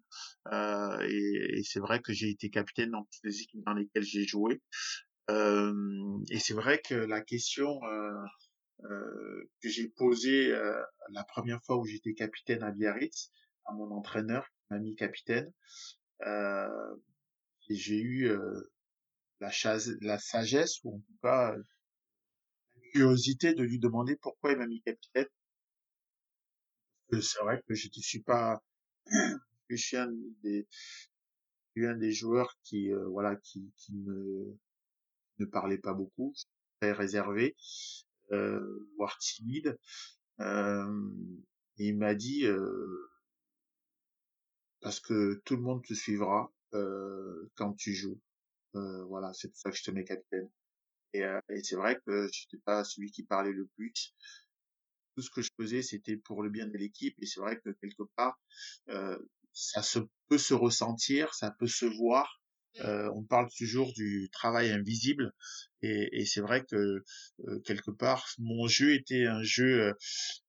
[0.52, 4.24] euh, et, c'est vrai que j'ai été capitaine dans toutes les équipes dans lesquelles j'ai
[4.24, 4.62] joué
[5.30, 7.80] euh, et c'est vrai que la question
[8.80, 10.50] que j'ai posée
[11.10, 13.30] la première fois où j'étais capitaine à Biarritz
[13.66, 15.52] à mon entraîneur m'a mis capitaine.
[16.26, 16.96] Euh,
[17.68, 18.72] et j'ai eu euh,
[19.40, 19.50] la,
[20.00, 24.80] la sagesse, ou en tout cas la curiosité de lui demander pourquoi il m'a mis
[24.82, 25.28] capitaine.
[27.10, 28.62] C'est vrai que je ne suis pas,
[29.68, 30.10] je suis un
[30.42, 36.32] des, joueurs qui, euh, voilà, qui, ne, parlait pas beaucoup,
[36.80, 37.54] très réservé,
[38.30, 39.78] euh, voire timide.
[41.78, 42.46] Et il m'a dit,
[44.82, 48.20] parce que tout le monde te suivra euh, quand tu joues.
[48.74, 50.50] Euh, voilà, c'est pour ça que je te mets capitaine.
[51.14, 54.14] Et, euh, et c'est vrai que je n'étais pas celui qui parlait le plus.
[55.14, 57.14] Tout ce que je faisais, c'était pour le bien de l'équipe.
[57.20, 58.40] Et c'est vrai que quelque part,
[58.88, 59.18] euh,
[59.52, 62.40] ça se peut se ressentir, ça peut se voir.
[62.80, 65.34] Euh, on parle toujours du travail invisible
[65.82, 67.04] et, et c'est vrai que
[67.46, 69.92] euh, quelque part mon jeu était un jeu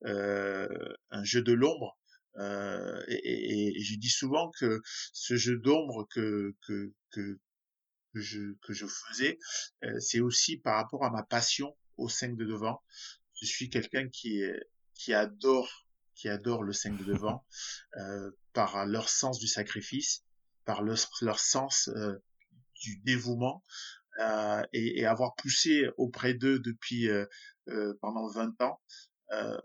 [0.05, 0.69] euh,
[1.11, 1.97] un jeu de l'ombre
[2.37, 4.81] euh, et, et, je dis souvent que
[5.13, 7.39] ce jeu d'ombre que, que, que,
[8.13, 9.37] que, je, que je faisais
[9.99, 12.81] c'est aussi par rapport à ma passion au 5 de devant.
[13.39, 14.41] Je suis quelqu'un qui
[14.95, 17.45] qui adore qui adore le 5 de devant
[17.97, 20.23] euh, par leur sens du sacrifice
[20.65, 22.15] par leur, leur sens euh,
[22.81, 23.63] du dévouement
[24.19, 27.25] euh, et, et, avoir poussé auprès d'eux depuis euh,
[27.69, 28.79] euh pendant 20 ans,
[29.31, 29.57] euh,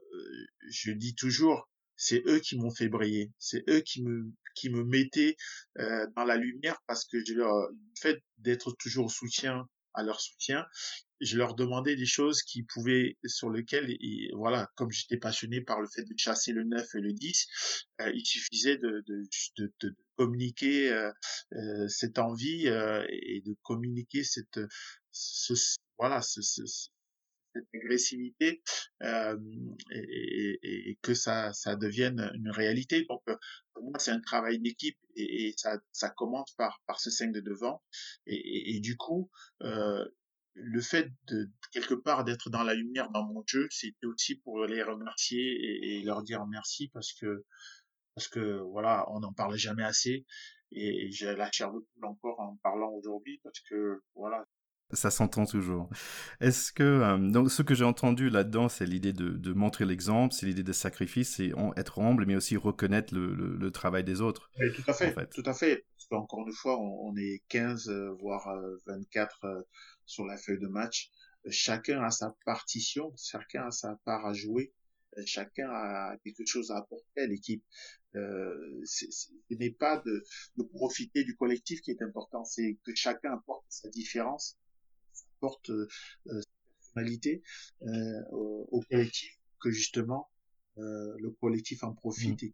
[0.71, 4.85] je dis toujours, c'est eux qui m'ont fait briller, c'est eux qui me qui me
[4.85, 5.37] mettaient
[5.77, 10.21] dans la lumière parce que je leur le fait d'être toujours au soutien à leur
[10.21, 10.65] soutien,
[11.21, 13.97] je leur demandais des choses qui pouvaient, sur lesquelles,
[14.35, 17.47] voilà, comme j'étais passionné par le fait de chasser le 9 et le 10,
[18.01, 19.23] euh, il suffisait de, de,
[19.59, 21.11] de, de communiquer euh,
[21.55, 24.61] euh, cette envie euh, et de communiquer cette,
[25.11, 25.55] ce,
[25.99, 26.63] voilà, ce, ce,
[27.55, 28.63] cette agressivité
[29.03, 29.39] euh,
[29.91, 33.05] et, et, et, que ça, ça devienne une réalité.
[33.09, 33.23] Donc,
[33.73, 37.33] pour moi, c'est un travail d'équipe et, et, ça, ça commence par, par ce 5
[37.33, 37.83] de devant.
[38.27, 39.31] Et, et du coup,
[39.63, 40.05] euh,
[40.55, 44.65] le fait de quelque part d'être dans la lumière dans mon jeu, c'était aussi pour
[44.67, 47.45] les remercier et, et, leur dire merci parce que
[48.15, 50.27] parce que voilà, on n'en parlait jamais assez
[50.73, 54.45] et j'ai la chair de poule encore en parlant aujourd'hui parce que voilà.
[54.93, 55.91] Ça s'entend toujours.
[56.41, 60.33] Est-ce que euh, donc ce que j'ai entendu là-dedans, c'est l'idée de, de montrer l'exemple,
[60.33, 64.23] c'est l'idée de sacrifice, c'est être humble, mais aussi reconnaître le, le, le travail des
[64.23, 64.51] autres.
[64.61, 65.27] Et tout à fait, en fait.
[65.27, 65.85] tout à fait.
[65.95, 68.49] Parce qu'encore une fois, on, on est 15 euh, voire
[68.87, 69.63] 24 euh,
[70.07, 71.11] sur la feuille de match.
[71.51, 74.73] Chacun a sa partition, chacun a sa part à jouer,
[75.25, 77.63] chacun a quelque chose à apporter à l'équipe.
[78.15, 79.05] Euh, ce
[79.51, 80.25] n'est pas de,
[80.57, 84.57] de, profiter du collectif qui est important, c'est que chacun apporte sa différence,
[85.39, 85.89] apporte euh,
[86.27, 86.41] sa
[86.81, 87.43] personnalité
[87.83, 90.29] euh, au, au, collectif, que justement
[90.79, 92.47] euh, le collectif en profite mmh.
[92.47, 92.53] et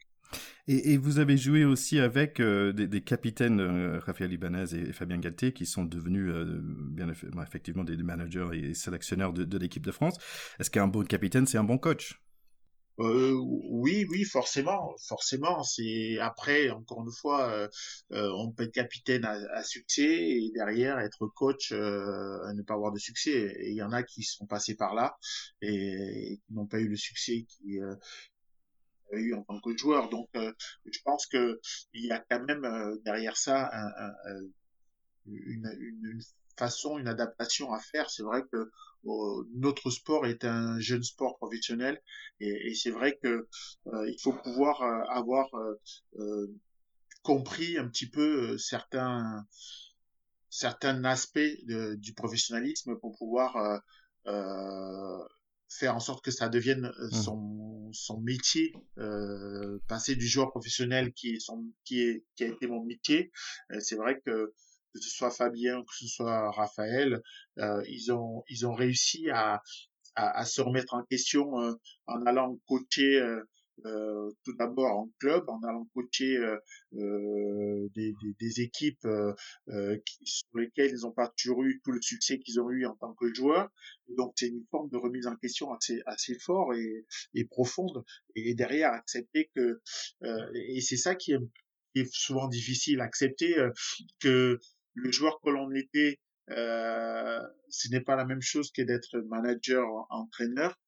[0.67, 4.93] et, et, vous avez joué aussi avec euh, des, des, capitaines, euh, Raphaël Ibanez et,
[4.93, 7.09] Fabien Galté, qui sont devenus euh, bien
[7.43, 10.17] effectivement des, managers et sélectionneurs de, de l'équipe de France.
[10.59, 12.24] Est-ce qu'un bon capitaine, c'est un bon coach?
[13.01, 13.33] Euh,
[13.71, 15.63] oui, oui, forcément, forcément.
[15.63, 17.69] C'est après, encore une fois, euh,
[18.13, 22.75] euh, on peut être capitaine à, à, succès et derrière être coach euh, ne pas
[22.75, 23.55] avoir de succès.
[23.59, 25.17] Et il y en a qui sont passés par là
[25.61, 27.81] et, qui n'ont pas eu le succès qui,
[29.13, 30.09] eu en tant que joueur.
[30.11, 30.53] Donc, euh,
[30.85, 31.61] je pense que
[31.93, 34.41] il y a quand même euh, derrière ça un, un,
[35.27, 36.21] une, une,
[36.59, 38.11] façon, une adaptation à faire.
[38.11, 38.71] C'est vrai que
[39.07, 42.01] euh, notre sport est un jeune sport professionnel
[42.41, 43.49] et, et c'est vrai que
[44.07, 45.51] il faut pouvoir avoir
[47.23, 49.47] compris un petit peu certains
[50.49, 53.81] certains aspects de, du professionnalisme pour pouvoir
[54.27, 55.19] euh,
[55.69, 57.23] faire en sorte que ça devienne euh, mmh.
[57.23, 62.49] son, son métier, euh, passer du joueur professionnel qui est son qui est qui a
[62.49, 63.33] été mon métier.
[63.73, 64.53] Euh, c'est vrai que
[64.95, 67.21] que ce soit Fabien, que ce soit Raphaël,
[67.59, 69.63] euh, ils ont ils ont réussi à
[70.17, 71.73] à, à se remettre en question euh,
[72.07, 73.43] en allant coacher euh,
[73.87, 76.57] euh, tout d'abord en club, en allant coacher euh,
[76.95, 79.07] euh, des, des, des, équipes
[80.07, 82.95] qui, sur lesquelles ils n'ont pas toujours eu tout le succès qu'ils ont eu en
[82.95, 83.69] tant que joueurs.
[84.17, 87.05] Donc c'est une forme de remise en question assez assez fort et,
[87.35, 88.05] et profonde.
[88.37, 89.81] Et derrière accepter que
[90.55, 91.39] et c'est ça qui est,
[91.95, 93.57] qui est, souvent difficile, accepter
[94.21, 94.61] que
[94.95, 96.19] le joueur que l'on était
[96.51, 100.79] euh, ce n'est pas la même chose que d'être manager, entraîneur.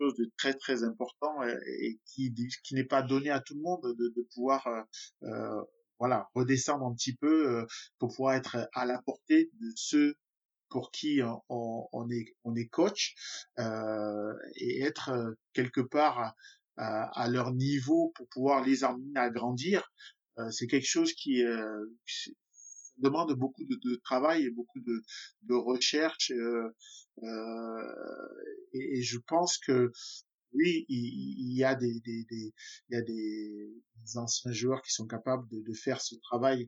[0.00, 3.82] Chose de très très important et, qui, qui n'est pas donné à tout le monde
[3.82, 4.82] de, de pouvoir euh,
[5.22, 5.62] euh,
[6.00, 7.66] voilà redescendre un petit peu euh,
[7.98, 10.16] pour pouvoir être à la portée de ceux
[10.70, 13.14] pour qui on, on est on est coach
[13.60, 16.34] euh, et être euh, quelque part
[16.76, 19.92] à, à, leur niveau pour pouvoir les amener à grandir.
[20.38, 21.44] Euh, c'est quelque chose qui
[23.02, 25.02] demande beaucoup de, de, travail et beaucoup de,
[25.42, 26.68] de recherche euh,
[27.22, 28.34] euh,
[28.72, 29.92] et, je pense que
[30.54, 32.52] oui, il, y a des, des, des,
[32.88, 36.66] il y a des, anciens joueurs qui sont capables de, de faire ce travail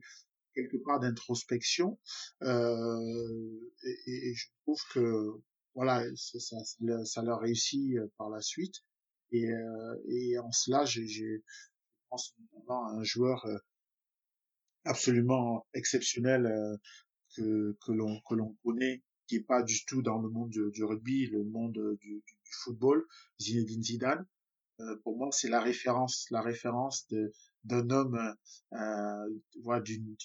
[0.55, 1.99] quelque part d'introspection
[2.43, 5.31] euh, et, et, je trouve que
[5.73, 6.57] voilà ça, ça,
[7.03, 8.75] ça, leur réussit euh, par la suite.
[9.31, 11.41] Et, euh, et en cela j'ai je
[12.09, 13.57] pense notamment à un joueur euh,
[14.85, 16.77] absolument exceptionnel euh,
[17.35, 20.69] que, que l'on que l'on connaît qui est pas du tout dans le monde du,
[20.71, 23.03] du rugby, le monde du, du, football,
[23.41, 24.25] Zinedine Zidane.
[25.03, 27.31] pour moi, c'est la référence, la référence de
[27.63, 28.35] d'un homme,
[28.73, 30.15] euh, d'une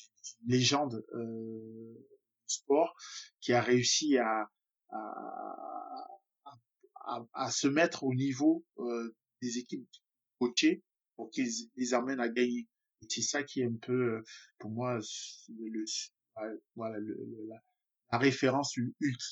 [0.47, 2.07] légende euh,
[2.47, 2.95] sport
[3.41, 4.51] qui a réussi à
[4.93, 6.07] à,
[7.07, 9.89] à, à se mettre au niveau euh, des équipes
[10.39, 10.83] coachées
[11.17, 12.67] pour qu'ils les amènent à gagner.
[13.03, 14.25] Et c'est ça qui est un peu, euh,
[14.59, 14.99] pour moi,
[15.49, 15.85] le,
[16.77, 16.99] voilà,
[17.49, 18.77] la, référence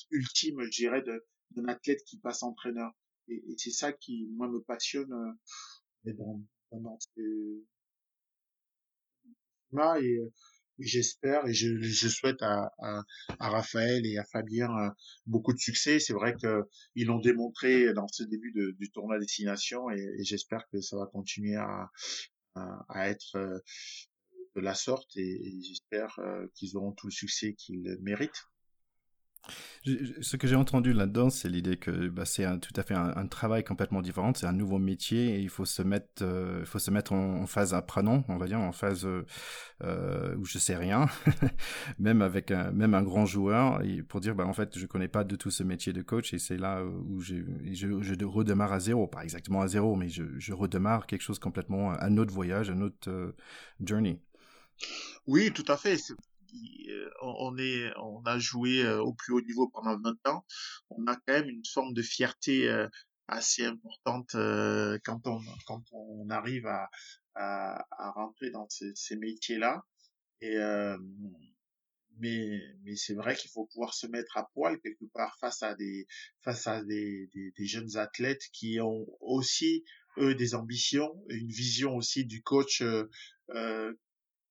[0.09, 1.03] ultime, je dirais,
[1.51, 2.91] d'un athlète qui passe entraîneur.
[3.27, 6.97] Et, et c'est ça qui, moi, me passionne euh, dans, dans,
[9.97, 10.31] et, euh,
[10.79, 13.03] j'espère et je, souhaite à, à,
[13.39, 14.89] Raphaël et à Fabien euh,
[15.25, 15.99] beaucoup de succès.
[15.99, 16.63] C'est vrai que
[16.95, 20.97] ils l'ont démontré dans ce début de, du tournoi destination et, et j'espère que ça
[20.97, 21.89] va continuer à,
[22.55, 23.59] à, à être euh,
[24.55, 26.19] de la sorte et, et j'espère
[26.55, 28.43] qu'ils auront tout le succès qu'ils méritent.
[30.21, 33.63] Ce que j'ai entendu là-dedans, c'est l'idée que bah, c'est tout à fait un, travail
[33.63, 37.13] complètement différent, c'est un nouveau métier et il faut se mettre, euh, faut se mettre
[37.13, 39.25] en, en, phase apprenant, on va dire, en phase euh,
[39.83, 41.07] euh où je sais rien,
[41.99, 45.23] même avec un, même un grand joueur, pour dire bah en fait je connais pas
[45.23, 47.35] du tout ce métier de coach et c'est là où je,
[47.71, 51.91] je, redémarre à zéro, pas exactement à zéro, mais je, je redémarre quelque chose complètement
[51.91, 53.33] un autre voyage, un autre
[53.83, 54.19] journey.
[55.27, 55.97] Oui, tout à fait.
[56.89, 60.45] Euh, on est, on a joué euh, au plus haut niveau pendant 20 ans,
[60.89, 62.87] on a quand même une forme de fierté euh,
[63.27, 64.31] assez importante
[65.03, 66.89] quand on quand on arrive à
[67.35, 69.83] à, rentrer dans ces, métiers-là.
[70.41, 70.57] Et
[72.17, 75.75] mais mais c'est vrai qu'il faut pouvoir se mettre à poil quelque part face à
[75.75, 76.07] des
[76.41, 79.83] face à des, des, jeunes athlètes qui ont aussi
[80.17, 82.83] eux des ambitions, une vision aussi du coach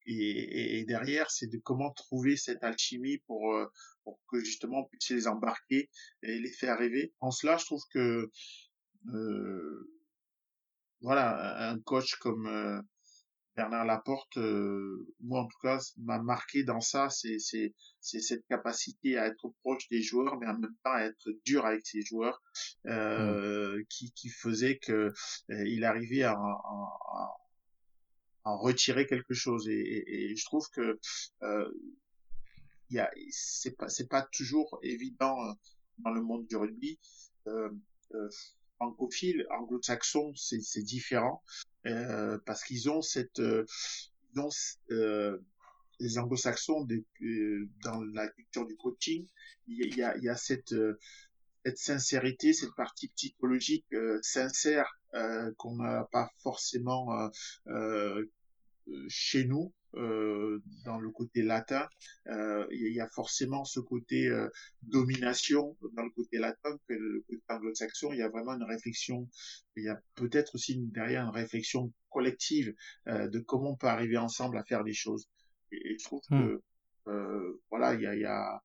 [0.09, 3.67] et, et, derrière, c'est de comment trouver cette alchimie pour, euh,
[4.05, 5.91] pour que justement on puisse les embarquer
[6.23, 7.13] et les faire rêver.
[7.21, 8.31] En cela, je trouve que
[9.13, 9.91] euh,
[11.01, 12.81] voilà, un coach comme euh,
[13.57, 18.47] Bernard Laporte, euh, moi en tout cas, m'a marqué dans ça, c'est c'est c'est cette
[18.47, 22.03] capacité à être proche des joueurs, mais en même temps à être dur avec ses
[22.03, 22.43] joueurs,
[22.87, 23.85] euh, mmh.
[23.89, 25.13] qui qui faisait que
[25.49, 27.37] il arrivait à, à
[28.45, 29.69] en retirer quelque chose.
[29.69, 30.99] Et, je trouve que
[31.43, 31.71] euh,
[32.91, 35.53] y a, c'est pas c'est pas toujours évident euh,
[35.99, 36.99] dans le monde du rugby.
[37.47, 37.71] Euh,
[38.15, 38.29] euh,
[38.81, 41.43] anglo-saxon, c'est, c'est différent
[41.87, 43.65] euh, parce qu'ils ont cette euh,
[44.35, 44.51] ils ont,
[44.91, 45.39] euh,
[46.01, 46.87] les anglo-saxons
[47.83, 49.27] dans la culture du coaching,
[49.67, 50.75] il y a, il y a cette
[51.65, 54.98] cette sincérité, cette partie psychologique sincère
[55.57, 57.31] qu'on n'a pas forcément
[57.67, 58.25] euh,
[59.09, 61.89] chez nous, euh, dans le côté latin,
[62.27, 64.49] euh, il y a forcément ce côté euh,
[64.83, 68.13] domination dans le côté latin que le côté anglo-saxon.
[68.13, 69.29] Il y a vraiment une réflexion.
[69.77, 72.75] Il y a peut-être aussi derrière une réflexion collective
[73.07, 75.29] euh, de comment on peut arriver ensemble à faire les choses.
[75.73, 76.43] Et, je trouve hmm.
[76.43, 76.63] que
[77.09, 78.63] euh, voilà, il y a, il y a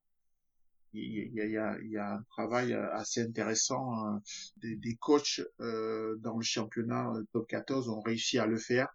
[0.94, 4.20] il y, a, un travail assez intéressant.
[4.58, 8.88] Des, des coachs euh, dans le championnat top 14 ont réussi à le faire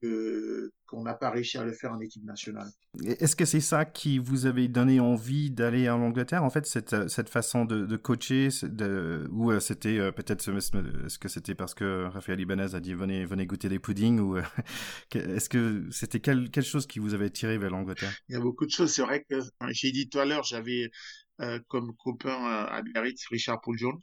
[0.00, 2.68] qu'on n'a pas réussi à le faire en équipe nationale.
[3.04, 7.08] Est-ce que c'est ça qui vous avait donné envie d'aller en Angleterre, en fait, cette,
[7.08, 11.74] cette façon de, de coacher, de, ou euh, c'était euh, peut-être, est-ce que c'était parce
[11.74, 14.42] que Raphaël Ibanez a dit venez, venez goûter les puddings, ou euh,
[15.14, 18.12] est-ce que c'était quelle, quelque chose qui vous avait tiré vers l'Angleterre?
[18.28, 18.92] Il y a beaucoup de choses.
[18.92, 19.38] C'est vrai que
[19.70, 20.90] j'ai dit tout à l'heure, j'avais
[21.68, 23.98] comme copain à Biarritz Richard Paul Jones.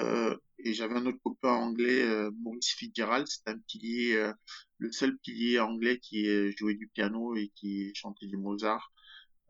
[0.00, 4.32] Euh, et j'avais un autre copain anglais, euh, Maurice Fitzgerald, c'est un pilier, euh,
[4.78, 8.92] le seul pilier anglais qui jouait du piano et qui chantait du Mozart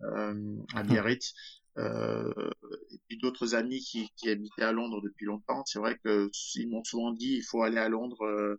[0.03, 0.89] euh, à mhm.
[0.91, 1.35] Biarritz.
[1.79, 5.65] et puis d'autres amis qui, qui habitaient à Londres depuis longtemps.
[5.65, 8.59] C'est vrai que ils m'ont souvent dit il faut aller à Londres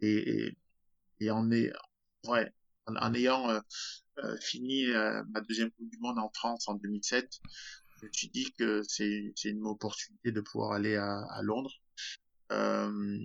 [0.00, 0.56] et, et,
[1.20, 1.72] et en est
[2.28, 2.50] ouais
[2.86, 3.60] en, en ayant
[4.40, 4.86] fini
[5.30, 9.32] ma deuxième Coupe du Monde en France en 2007, je me suis dit que c'est
[9.44, 11.72] une opportunité de pouvoir aller à, à Londres,
[12.52, 13.18] euh,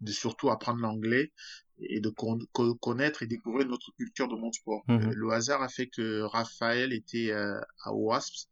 [0.00, 1.32] de surtout apprendre l'anglais
[1.78, 4.84] et de connaître et découvrir notre culture de mon sport.
[4.88, 5.08] Mhm.
[5.08, 8.48] Euh, le hasard a fait que Raphaël était euh, à Wasps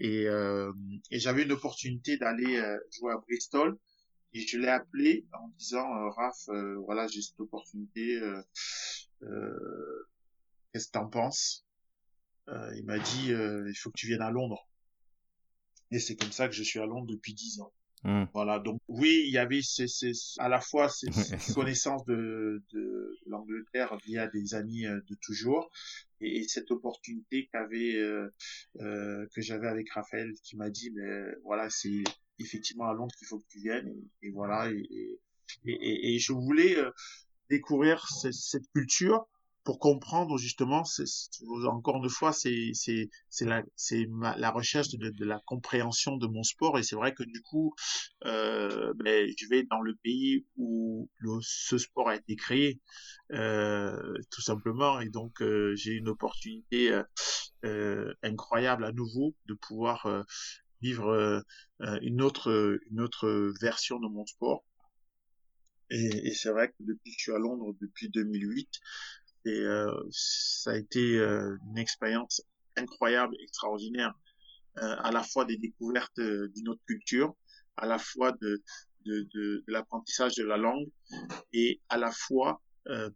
[0.00, 2.60] et, et j'avais une opportunité d'aller
[2.90, 3.78] jouer à Bristol
[4.32, 6.48] et je l'ai appelé en disant Raph,
[6.84, 8.20] voilà j'ai cette opportunité,
[9.20, 11.64] qu'est-ce que t'en penses?
[12.48, 14.68] Il m'a dit il faut que tu viennes à Londres.
[15.90, 17.72] Et c'est comme ça que je suis à Londres depuis dix ans.
[18.04, 18.24] Hmm.
[18.34, 21.06] Voilà, donc oui, il y avait ces, ces, à la fois ces,
[21.54, 25.70] connaissances de, de l'Angleterre via des amis euh, de toujours
[26.20, 28.28] et, cette opportunité qu'avait euh,
[28.80, 32.04] euh, que j'avais avec Raphaël qui m'a dit mais voilà c'est
[32.38, 33.90] effectivement à Londres qu'il faut que tu viennes.
[34.20, 34.70] Et, voilà.
[34.70, 35.18] Et,
[35.64, 36.76] et, et, je voulais
[37.48, 39.26] découvrir cette culture
[39.64, 40.84] pour comprendre justement,
[41.66, 42.72] encore une fois, c'est
[43.40, 43.62] la
[44.36, 47.74] la recherche de, la compréhension de mon sport et c'est vrai que du coup,
[48.26, 51.08] euh, ben, je vais dans le pays où
[51.40, 52.80] ce sport a été créé,
[53.32, 57.02] euh, tout simplement, et donc euh, j'ai une opportunité euh,
[57.64, 60.24] euh, incroyable à nouveau de pouvoir
[60.82, 61.42] vivre
[62.02, 64.62] une autre une autre version de mon sport.
[65.90, 68.68] Et c'est vrai que depuis que je suis à Londres depuis 2008,
[69.44, 72.42] et euh, ça a été euh, une expérience
[72.76, 74.14] incroyable, extraordinaire,
[74.78, 77.34] euh, à la fois des découvertes d'une autre culture,
[77.76, 78.62] à la fois de,
[79.06, 80.88] de, de, l'apprentissage de la langue
[81.52, 82.60] et à la fois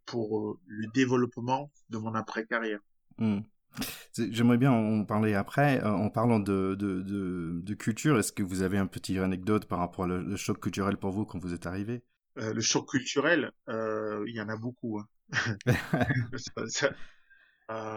[0.06, 2.80] pour le développement de mon après-carrière.
[3.18, 3.40] Mmh.
[4.16, 5.82] J'aimerais bien en parler après.
[5.82, 9.80] En parlant de, de, de, de culture, est-ce que vous avez un petit anecdote par
[9.80, 12.02] rapport au choc culturel pour vous quand vous êtes arrivé?
[12.38, 14.98] Euh, Le choc culturel, euh, il y en a beaucoup.
[14.98, 15.06] Hein.
[16.36, 16.66] Ça,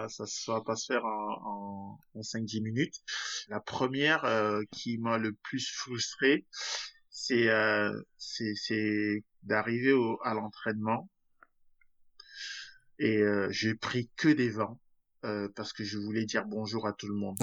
[0.09, 3.01] ça, ça, va pas se faire en, en, en 5-10 minutes.
[3.47, 6.45] La première euh, qui m'a le plus frustré,
[7.09, 11.09] c'est euh, c'est d'arriver à l'entraînement
[13.01, 14.79] et euh, j'ai pris que des vents
[15.25, 17.37] euh, parce que je voulais dire bonjour à tout le monde.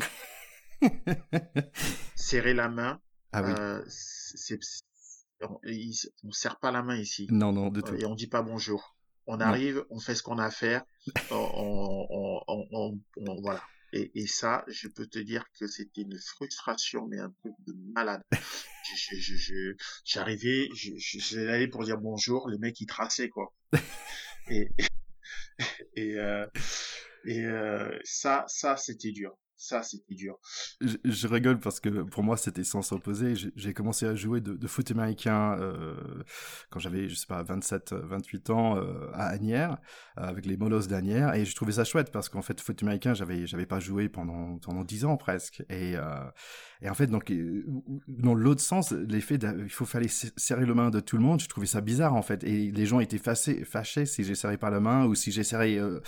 [2.14, 3.00] Serrer la main.
[3.32, 3.52] Ah oui.
[3.58, 4.58] Euh, c'est
[5.40, 5.60] on,
[6.24, 7.26] on serre pas la main ici.
[7.30, 7.94] Non, non, de tout.
[7.94, 8.96] Et on dit pas bonjour.
[9.30, 10.84] On arrive, on fait ce qu'on a à faire,
[11.30, 13.62] on, on, on, voilà.
[13.92, 17.74] Et, et, ça, je peux te dire que c'était une frustration, mais un truc de
[17.94, 18.22] malade.
[20.04, 23.52] J'arrivais, je, je, je, pour dire bonjour, les mecs ils traçaient quoi.
[24.50, 24.70] Et
[25.94, 26.46] et, euh,
[27.24, 30.38] et euh, ça, ça c'était dur ça c'était dur.
[30.80, 33.34] Je, rigole parce que pour moi c'était sans s'opposer.
[33.34, 35.96] J'ai commencé à jouer de, foot américain euh,
[36.70, 39.78] quand j'avais je sais pas 27 28 ans euh, à Agnières
[40.16, 43.46] avec les Molos d'Agnières et je trouvais ça chouette parce qu'en fait foot américain j'avais
[43.46, 46.30] j'avais pas joué pendant pendant 10 ans presque et euh,
[46.82, 47.32] et en fait donc
[48.06, 51.48] dans l'autre sens l'effet il faut fallait serrer le main de tout le monde, je
[51.48, 54.80] trouvais ça bizarre en fait et les gens étaient fâchés fâchés si j'essaierais pas la
[54.80, 56.00] main ou si j'essaierais euh,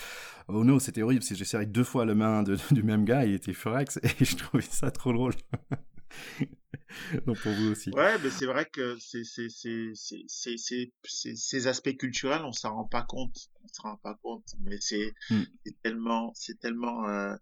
[0.52, 1.22] oh non, c'était horrible.
[1.22, 4.90] Si j'essaierais deux fois la main du même gars, était forex et je trouvais ça
[4.90, 5.34] trop drôle.
[7.26, 7.90] Donc pour vous aussi.
[7.90, 10.56] Ouais, mais c'est vrai que c'est c'est c'est c'est
[11.04, 14.76] c'est ces aspects culturels, on s'en rend pas compte, on s'en rend pas compte, mais
[14.80, 15.42] c'est mm.
[15.82, 17.34] tellement c'est tellement euh,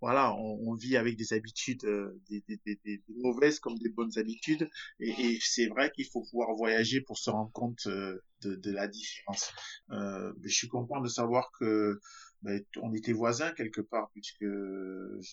[0.00, 3.90] voilà, on, on, vit avec des habitudes, euh, des, des, des, des, mauvaises comme des
[3.90, 8.20] bonnes habitudes, et, et c'est vrai qu'il faut pouvoir voyager pour se rendre compte euh,
[8.42, 9.52] de, de la différence.
[9.88, 12.00] Mais je suis content de savoir que
[12.46, 14.46] ben, on était voisins quelque part puisque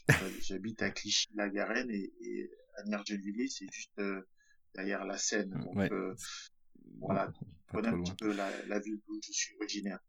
[0.41, 4.21] j'habite à Clichy-la-Garenne et, et à Villers, c'est juste euh,
[4.73, 5.51] derrière la Seine.
[5.51, 6.15] Donc euh,
[6.99, 7.31] voilà,
[7.67, 9.99] prenez un petit peu la, la ville d'où je suis originaire.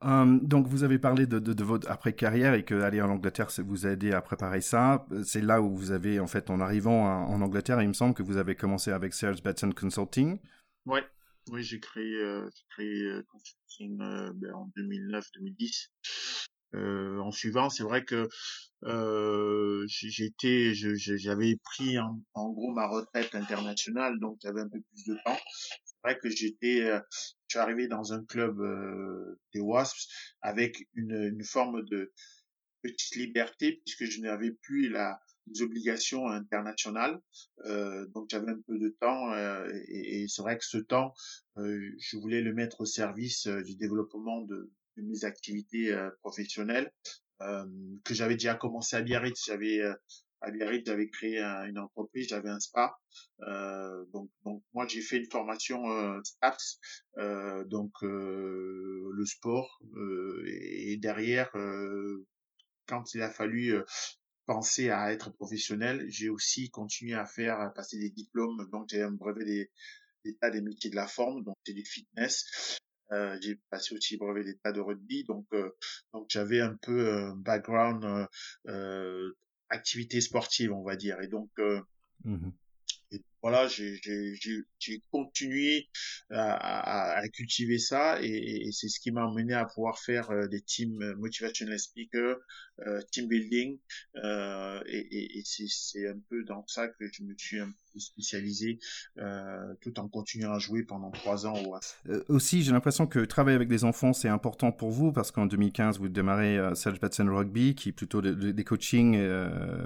[0.00, 3.50] Um, donc vous avez parlé de, de, de votre après-carrière et que aller en Angleterre
[3.58, 5.06] vous a aidé à préparer ça.
[5.22, 8.22] C'est là où vous avez, en fait, en arrivant en Angleterre, il me semble que
[8.22, 10.38] vous avez commencé avec Sales Batson Consulting.
[10.86, 11.04] Ouais.
[11.50, 15.88] Oui, j'ai créé, euh, créé euh, Consulting euh, ben, en 2009-2010.
[16.74, 18.28] Euh, en suivant, c'est vrai que
[18.84, 25.04] euh, j'étais, j'avais pris en, en, gros ma retraite internationale, donc j'avais un peu plus
[25.06, 25.38] de temps.
[25.84, 27.00] C'est vrai que j'étais, euh,
[27.48, 30.08] je suis arrivé dans un club euh, des Wasps
[30.42, 32.12] avec une, une forme de
[32.82, 37.20] petite liberté puisque je n'avais plus la des obligations internationales.
[37.66, 41.12] Euh, donc j'avais un peu de temps euh, et, et c'est vrai que ce temps,
[41.58, 46.92] euh, je voulais le mettre au service du développement de, de mes activités euh, professionnelles
[47.40, 47.66] euh,
[48.04, 49.44] que j'avais déjà commencé à Biarritz.
[49.46, 49.82] J'avais
[50.44, 52.96] à Biarritz, j'avais créé une entreprise, j'avais un spa.
[53.40, 56.78] Euh, donc, donc moi j'ai fait une formation euh, STAPS,
[57.18, 59.80] euh, donc le sport.
[60.46, 61.50] et derrière,
[62.86, 63.74] quand il a fallu
[64.46, 68.68] penser à être professionnel, j'ai aussi continué à faire à passer des diplômes.
[68.70, 69.70] Donc j'ai un brevet des
[70.24, 72.78] des métiers de la forme, donc c'est du fitness.
[73.12, 75.70] Euh, j'ai passé aussi brevet d'état de rugby, donc euh,
[76.12, 78.26] donc j'avais un peu un background
[78.66, 79.32] euh,
[79.68, 81.50] activité sportive, on va dire, et donc
[82.24, 82.48] mmh
[83.10, 85.86] et voilà, j'ai continué
[86.30, 90.62] à, à, cultiver ça et, et c'est ce qui m'a amené à pouvoir faire des
[90.62, 92.38] teams motivational speaker,
[92.80, 93.78] euh, team building
[94.16, 98.00] euh, et, et, et c'est un peu dans ça que je me suis un peu
[98.00, 98.80] spécialisé
[99.18, 101.96] euh, tout en continuant à jouer pendant trois ans au AS.
[102.08, 105.46] Euh, aussi, j'ai l'impression que travailler avec des enfants c'est important pour vous parce qu'en
[105.46, 109.20] 2015 vous démarrez euh, Serge Batson Rugby qui est plutôt des de, de coachings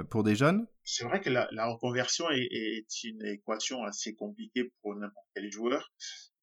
[0.08, 0.66] pour des jeunes.
[0.84, 5.50] c'est vrai que la, la reconversion est, est, une équation assez compliquée pour n'importe quel
[5.50, 5.90] joueur.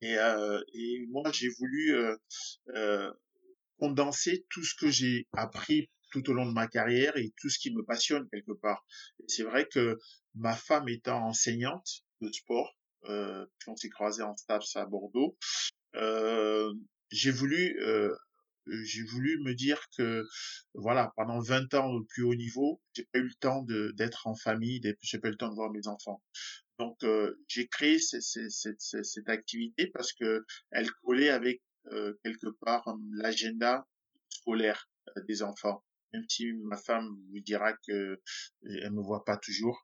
[0.02, 0.62] Et, euh,
[1.10, 2.16] moi, j'ai voulu euh,
[2.76, 3.12] euh,
[3.80, 7.60] condenser tout ce que j'ai appris tout au long de ma carrière et tout ce
[7.60, 8.86] qui me passionne quelque part.
[9.28, 9.98] C'est vrai que
[10.36, 12.76] ma femme étant enseignante de sport,
[13.06, 15.38] euh, on s'est croisé en stage à Bordeaux,
[17.12, 17.78] j'ai voulu
[19.12, 20.26] voulu me dire que
[20.74, 23.64] voilà pendant 20 ans au plus haut niveau j'ai pas eu le temps
[23.96, 26.22] d'être en famille j'ai pas eu le temps de voir mes enfants
[26.80, 31.62] donc euh, j'ai créé cette, activité parce que elle collait avec
[31.92, 33.86] euh, quelque part l'agenda
[34.30, 35.84] scolaire euh, des enfants.
[36.14, 38.22] Même si ma femme vous dira que
[38.64, 39.84] elle me voit pas toujours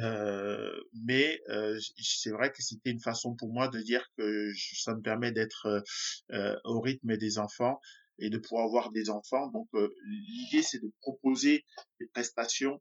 [0.00, 4.94] euh, mais euh, c'est vrai que c'était une façon pour moi de dire que ça
[4.94, 5.82] me permet d'être
[6.30, 7.80] euh, au rythme des enfants
[8.20, 9.48] et de pouvoir avoir des enfants.
[9.48, 9.68] Donc
[10.04, 11.64] l'idée c'est de proposer
[12.00, 12.80] des prestations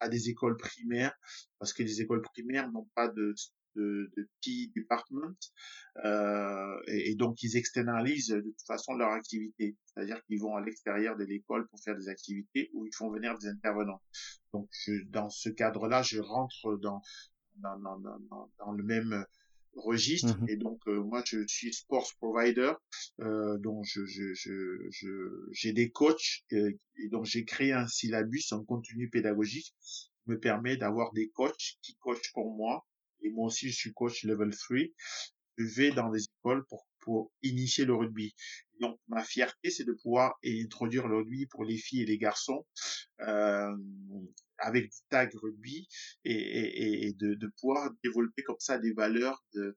[0.00, 1.14] à des écoles primaires
[1.58, 3.34] parce que les écoles primaires n'ont pas de
[3.76, 5.34] de, de petits departments
[6.04, 11.16] euh, et, donc ils externalisent de toute façon leur activité, c'est-à-dire qu'ils vont à l'extérieur
[11.16, 14.02] de l'école pour faire des activités ou ils font venir des intervenants.
[14.52, 17.00] Donc je, dans ce cadre-là, je rentre dans
[17.56, 19.24] dans, dans, dans, dans le même
[19.76, 20.36] registre.
[20.38, 22.72] Mmh et donc euh, moi je suis sports provider
[23.20, 28.52] euh, donc je je je j'ai des coachs euh, et donc j'ai créé un syllabus
[28.52, 32.86] un contenu pédagogique qui me permet d'avoir des coachs qui coachent pour moi.
[33.22, 34.78] Et moi aussi je suis coach level 3,
[35.56, 38.34] je vais dans des écoles pour, pour initier le rugby.
[38.80, 42.66] Donc ma fierté, c'est de pouvoir introduire le rugby pour les filles et les garçons.
[43.20, 43.74] Euh,
[44.58, 45.88] avec du tag rugby
[46.24, 49.74] et, et, et de, de, pouvoir développer comme ça des valeurs de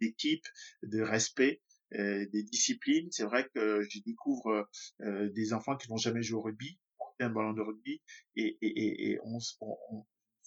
[0.00, 0.44] d'équipe,
[0.82, 1.62] de, de, respect,
[1.94, 3.08] euh, des disciplines.
[3.10, 4.68] C'est vrai que je découvre
[5.00, 6.78] euh, des enfants qui n'ont jamais joué au rugby,
[7.20, 8.00] un ballon de rugby,
[8.36, 10.06] et, et, et on, on,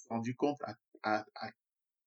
[0.10, 1.52] rendu compte à, à, à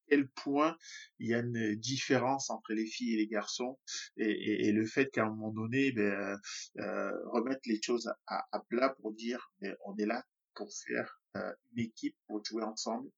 [0.09, 0.77] quel point
[1.19, 3.79] il y a une différence entre les filles et les garçons
[4.17, 6.39] et, le fait qu'à un moment donné ben,
[6.79, 10.25] euh, remettre les choses à, à, plat pour dire ben, on est là
[10.55, 13.11] pour faire euh, une équipe pour jouer ensemble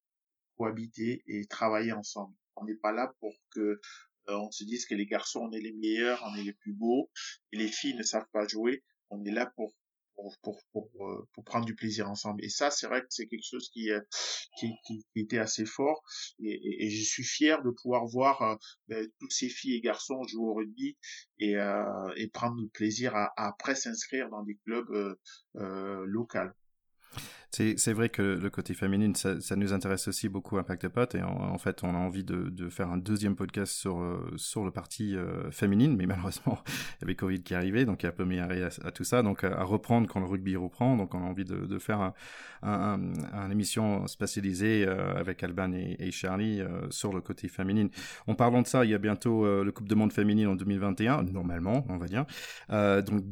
[0.57, 2.35] cohabiter et travailler ensemble.
[2.57, 3.79] On n'est pas là pour que euh,
[4.29, 7.11] on se dise que les garçons on est les meilleurs on est les plus beaux
[7.53, 8.83] et les filles ne savent pas jouer.
[9.11, 9.75] On est là pour
[10.17, 12.45] pour, pour, pour, euh, pour, prendre du plaisir ensemble.
[12.45, 14.01] Et ça, c'est vrai que c'est quelque chose qui, euh,
[14.59, 16.03] qui, qui, était assez fort.
[16.41, 18.57] Et, et, je suis fier de pouvoir voir euh,
[18.89, 20.97] ben, tous ces filles et garçons jouer au rugby
[21.39, 25.17] et, euh, et prendre plaisir à, à après s'inscrire dans des clubs
[25.57, 26.51] euh, locaux.
[27.57, 31.57] C'est vrai que le côté féminine, ça, nous intéresse aussi beaucoup Impact Pot et en,
[31.57, 35.51] fait, on a envie de, faire un deuxième podcast sur euh, sur le parti euh,
[35.51, 38.27] féminine, mais malheureusement, il y avait Covid qui arrivait, donc il y a un peu
[38.27, 38.49] mis à,
[38.85, 41.65] à, tout ça, donc à, reprendre quand le rugby reprend, donc on a envie de,
[41.65, 42.13] de faire un,
[42.63, 47.89] un, émission spécialisée euh, avec Alban et, et Charlie sur le côté féminine.
[48.27, 51.23] En parlant de ça, il y a bientôt le Coupe de Monde féminine en 2021,
[51.23, 52.27] normalement, on va dire.
[52.69, 53.25] donc,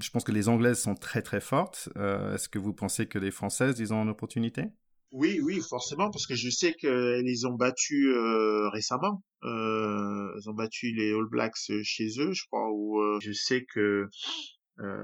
[0.00, 1.88] je pense que les Anglaises sont très très fortes.
[1.96, 4.70] Est-ce que vous pensez que les Français ils ont une opportunité?
[5.14, 9.22] Oui, oui, forcément, parce que je sais qu'ils les ont battus euh, récemment.
[9.44, 12.68] Euh, ils ont battu les All Blacks chez eux, je crois.
[12.72, 14.08] Où euh, je sais que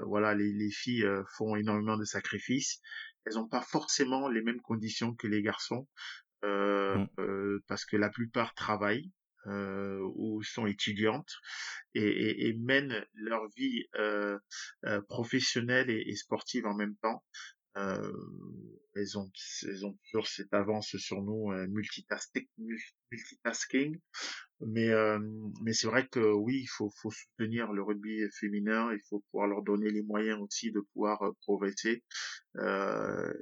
[0.05, 1.07] voilà, les, les filles
[1.37, 2.81] font énormément de sacrifices.
[3.25, 5.87] Elles n'ont pas forcément les mêmes conditions que les garçons,
[6.43, 7.07] mm.
[7.69, 9.13] parce que la plupart travaillent.
[9.47, 11.33] ou sont étudiantes
[11.95, 13.85] et, et, et mènent leur vie
[15.09, 17.23] professionnelle et, et, sportive en même temps.
[17.77, 18.13] Euh,
[18.97, 19.31] elles ont
[19.63, 22.49] elles ont toujours cette avance sur nous euh, multitasking,
[23.11, 24.01] multitasking
[24.61, 25.19] mais euh,
[25.63, 29.49] mais c'est vrai que oui il faut faut soutenir le rugby féminin il faut pouvoir
[29.49, 32.05] leur donner les moyens aussi de pouvoir euh, progresser.
[32.57, 33.33] Euh,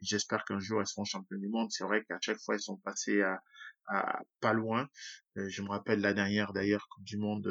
[0.00, 1.70] j'espère qu'un jour elles seront championnes du monde.
[1.70, 3.42] C'est vrai qu'à chaque fois elles sont passées à,
[3.88, 4.88] à pas loin.
[5.34, 7.46] Je me rappelle la dernière d'ailleurs coupe du monde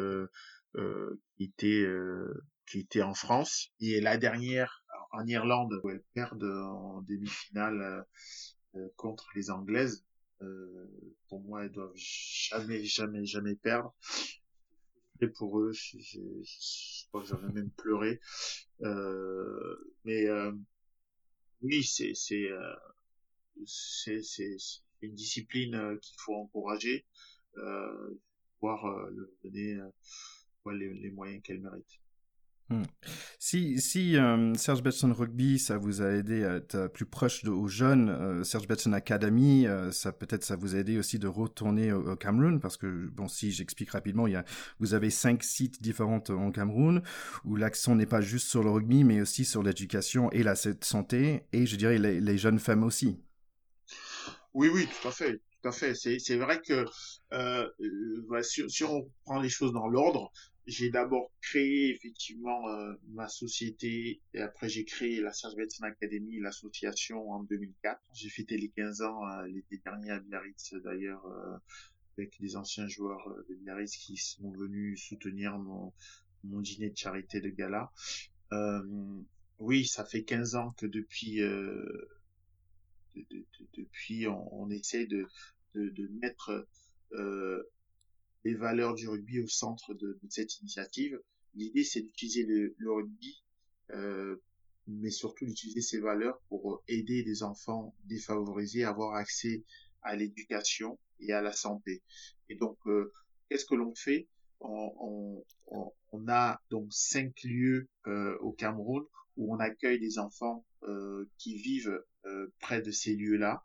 [0.76, 1.86] euh, qui était
[2.68, 3.72] qui était en France.
[3.80, 4.83] Et la dernière
[5.14, 10.04] en Irlande où elles perdent en demi-finale euh, euh, contre les Anglaises.
[10.42, 10.88] Euh,
[11.30, 13.94] pour moi, elles doivent jamais, jamais, jamais perdre.
[15.22, 18.20] Et pour eux, je, je, je crois que ai même pleuré.
[18.82, 20.52] Euh, mais euh,
[21.62, 22.50] oui, c'est c'est
[23.66, 24.58] c'est c'est
[25.02, 27.06] une discipline qu'il faut encourager,
[27.58, 28.20] euh,
[29.12, 29.80] leur donner
[30.72, 32.03] les, les moyens qu'elle mérite.
[32.70, 32.84] Hmm.
[33.40, 37.68] Si, euh, Serge Betson Rugby, ça vous a aidé à être plus proche de, aux
[37.68, 41.92] jeunes, euh, Serge Betson Academy, euh, ça peut-être ça vous a aidé aussi de retourner
[41.92, 44.46] au, Cameroun, parce que bon, si j'explique rapidement, il y a,
[44.80, 47.04] vous avez cinq sites différents en Cameroun
[47.44, 51.44] où l'accent n'est pas juste sur le rugby, mais aussi sur l'éducation et la santé,
[51.52, 53.20] et je dirais les, jeunes femmes aussi.
[54.54, 55.96] Oui, oui, tout à fait tout à fait.
[55.96, 56.86] C'est vrai que
[57.32, 57.70] euh,
[58.42, 60.32] si, on prend les choses dans l'ordre,
[60.66, 66.40] j'ai d'abord créé effectivement euh, ma société et après j'ai créé la Serge Betson Academy,
[66.40, 68.02] l'association en 2004.
[68.14, 71.58] J'ai fêté les 15 ans euh, l'été dernier à Biarritz d'ailleurs euh,
[72.18, 75.92] avec les anciens joueurs de Biarritz qui sont venus soutenir mon,
[76.44, 77.92] mon dîner de charité de gala.
[79.60, 82.10] oui, ça fait 15 ans que depuis de,
[83.16, 83.46] de,
[83.76, 85.28] depuis on, on, essaie de,
[85.76, 86.68] de mettre
[87.14, 87.64] euh,
[88.44, 91.20] les valeurs du rugby au centre de, cette initiative.
[91.56, 93.44] L'idée, c'est d'utiliser le, rugby,
[93.92, 94.38] euh,
[94.88, 99.64] mais surtout d'utiliser ces valeurs pour aider les enfants défavorisés à avoir accès
[100.02, 102.02] à l'éducation et à la santé.
[102.50, 103.12] Et donc, euh,
[103.50, 104.28] qu'est-ce que l'on fait?
[104.60, 109.04] On, on, on, a donc cinq lieux euh, au Cameroun
[109.36, 113.64] où on accueille des enfants euh, qui vivent euh, près de ces lieux-là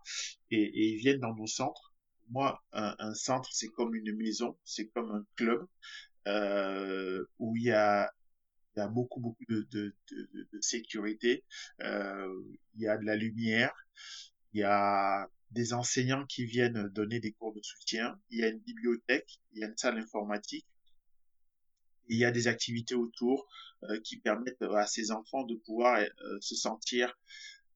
[0.51, 1.88] et, et, ils viennent dans nos centres
[2.31, 5.66] moi, un, centre, c'est comme une maison, c'est comme un club
[6.26, 8.12] euh, où il y a,
[8.91, 9.95] beaucoup, beaucoup de,
[10.61, 11.45] sécurité,
[11.83, 12.43] euh,
[12.74, 13.74] il y a de la lumière,
[14.53, 18.49] il y a des enseignants qui viennent donner des cours de soutien, il y a
[18.49, 20.66] une bibliothèque, il y a une salle informatique,
[22.09, 23.49] il y a des activités autour
[23.85, 26.01] euh, qui permettent à ces enfants de pouvoir
[26.41, 27.12] se sentir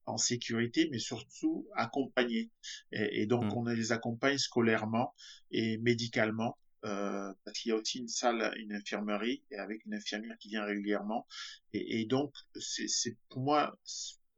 [0.05, 2.49] en sécurité, mais surtout accompagnés.
[2.91, 3.57] Et, donc, mmh.
[3.57, 5.13] on les accompagne scolairement
[5.51, 6.57] et médicalement.
[6.85, 10.49] Euh, parce qu'il y a aussi une salle, une infirmerie, et avec une infirmière qui
[10.49, 11.25] vient régulièrement.
[11.71, 13.79] Et, et donc, c'est pour moi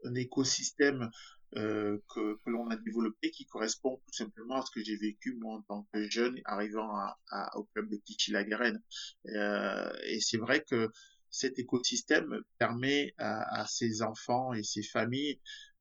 [0.04, 1.10] un écosystème
[1.58, 5.36] euh, que, que l'on a développé qui correspond tout simplement à ce que j'ai vécu
[5.36, 8.82] moi en tant que jeune arrivant à, à, au club de Tichy-la-Garenne.
[9.28, 10.92] Euh, et c'est vrai que
[11.36, 15.40] cet écosystème permet à, à, ces enfants et ces familles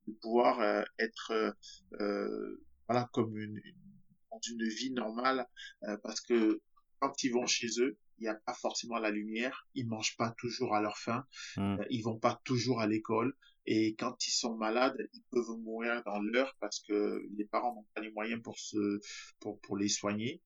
[0.09, 1.53] de pouvoir euh, être euh,
[2.01, 3.61] euh, voilà comme une,
[4.33, 5.47] dans une vie normale
[6.03, 6.61] parce que
[6.99, 10.33] quand ils vont chez eux il n'y a pas forcément la lumière, ils mangent pas
[10.39, 11.27] toujours à leur faim,
[11.57, 11.79] mmh.
[11.91, 13.35] ils vont pas toujours à l'école
[13.67, 17.87] et quand ils sont malades, ils peuvent mourir dans l'heure parce que les parents n'ont
[17.93, 19.01] pas les moyens pour se
[19.41, 20.43] pour pour les soigner.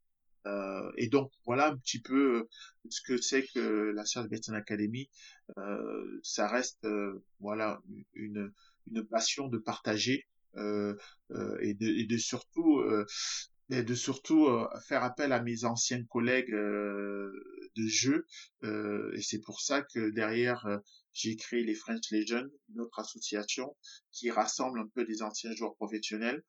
[0.46, 2.48] Euh, et donc voilà un petit peu euh,
[2.90, 5.08] ce que c'est que la Serge Betson Academy.
[5.58, 6.86] Euh, ça reste
[7.40, 7.80] voilà
[8.14, 8.52] une,
[8.90, 10.26] une passion de partager
[10.56, 12.82] et de, et, de, surtout
[13.68, 14.48] de surtout
[14.86, 18.26] faire appel à mes anciens collègues de jeu.
[18.64, 20.66] et c'est pour ça que derrière
[21.12, 23.76] j'ai créé les French une autre association
[24.10, 26.42] qui rassemble un peu des anciens joueurs professionnels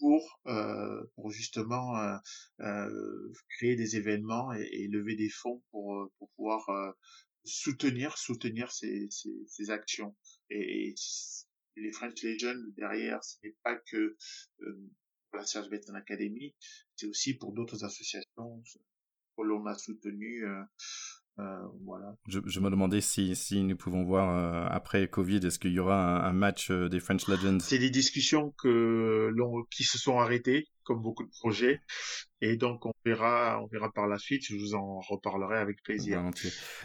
[0.00, 2.16] pour euh, pour justement euh,
[2.60, 6.94] euh, créer des événements et, et, lever des fonds pour pour pouvoir
[7.44, 10.16] soutenir soutenir ces, ces, ces actions.
[10.48, 10.94] Et,
[11.76, 14.16] les French Legends derrière ce n'est pas que
[14.58, 16.54] pour la Serge Betton Academy
[16.96, 18.62] c'est aussi pour d'autres associations
[19.36, 20.44] que l'on a soutenues
[21.38, 22.16] euh, voilà.
[22.28, 25.78] Je, je, me demandais si, si nous pouvons voir euh, après Covid, est-ce qu'il y
[25.78, 27.60] aura un, un match euh, des French Legends?
[27.60, 31.80] C'est des discussions que l'on qui se sont arrêtées, comme beaucoup de projets,
[32.40, 34.42] et donc on verra, on verra par la suite.
[34.44, 36.20] Je vous en reparlerai avec plaisir.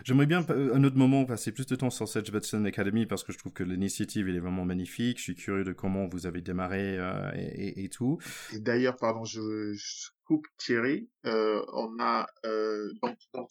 [0.04, 3.34] J'aimerais bien un autre moment passer plus de temps sur cette Betson Academy parce que
[3.34, 5.18] je trouve que l'initiative elle est vraiment magnifique.
[5.18, 8.20] Je suis curieux de comment vous avez démarré euh, et, tout.
[8.54, 11.10] Et d'ailleurs, pardon, je, je coupe Thierry.
[11.26, 13.50] Euh, on a euh, donc, donc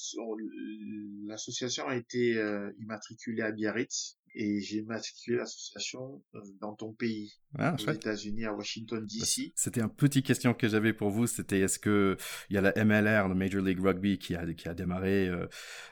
[1.27, 7.39] l'association a été euh, immatriculée à Biarritz et j'ai matriculé l'association euh, dans ton pays,
[7.57, 9.53] ah, aux États-Unis, à Washington D.C.
[9.55, 11.27] C'était une petite question que j'avais pour vous.
[11.27, 12.17] C'était est-ce que
[12.51, 15.47] il y a la MLR, le Major League Rugby, qui a qui a démarré euh,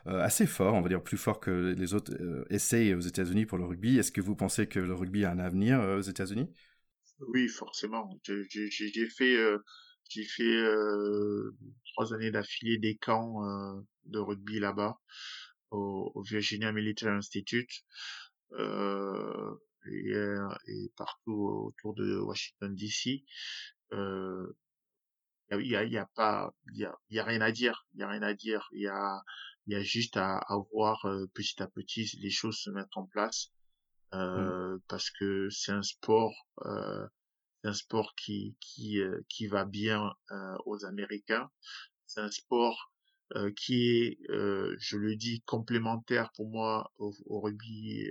[0.09, 3.47] euh, assez fort, on va dire plus fort que les autres euh, essais aux États-Unis
[3.47, 3.99] pour le rugby.
[3.99, 6.51] Est-ce que vous pensez que le rugby a un avenir aux États-Unis?
[7.29, 8.11] Oui, forcément.
[8.25, 9.37] J'ai fait
[10.09, 10.63] j'ai fait
[11.93, 13.41] trois années d'affilée des camps
[14.07, 14.99] de rugby là-bas
[15.71, 17.85] au Virginia Military Institute
[18.59, 19.55] euh,
[19.87, 23.25] et, euh, et, partout autour de Washington DC.
[23.93, 24.53] Euh,
[25.51, 28.01] il y a, y a pas, il y a, y a rien à dire, il
[28.01, 28.69] y a rien à dire.
[28.73, 29.23] Il y a,
[29.67, 32.99] il y a juste à, à voir euh, petit à petit les choses se mettre
[32.99, 33.53] en place
[34.15, 34.81] euh, mmh.
[34.89, 36.35] parce que c'est un sport,
[36.65, 37.07] euh,
[37.63, 40.13] c'est un sport qui qui qui va bien
[40.67, 41.51] aux Américains.
[42.07, 42.93] C'est un sport
[43.57, 48.07] qui est, je le dis, complémentaire pour moi au, rugby,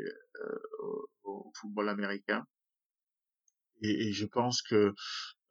[1.24, 2.46] au, football américain.
[3.82, 4.94] Et, et, je pense que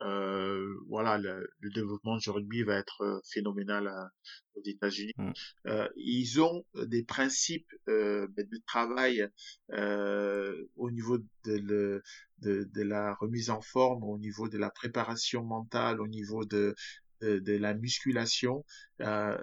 [0.03, 4.11] euh, voilà, le, le, développement du rugby va être euh, phénoménal à,
[4.55, 5.13] aux États-Unis.
[5.17, 5.33] Mm.
[5.67, 9.29] Euh, ils ont des principes euh, ben, de travail
[9.73, 12.03] euh, au niveau de, le,
[12.39, 16.75] de, de, la remise en forme, au niveau de la préparation mentale, au niveau de,
[17.21, 18.65] de, la musculation.
[19.01, 19.37] Euh,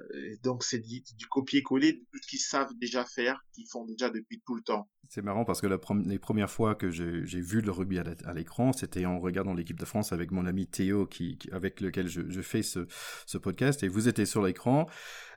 [0.43, 4.41] donc c'est du, copier-coller de tout ce qu'ils savent déjà faire, qu'ils font déjà depuis
[4.45, 4.89] tout le temps.
[5.09, 8.73] C'est marrant parce que la les premières fois que j'ai vu le rugby à l'écran,
[8.73, 12.41] c'était en regardant l'équipe de France avec mon ami Théo, qui, avec lequel je, je
[12.41, 12.87] fais ce,
[13.25, 14.87] ce podcast, et vous étiez sur l'écran.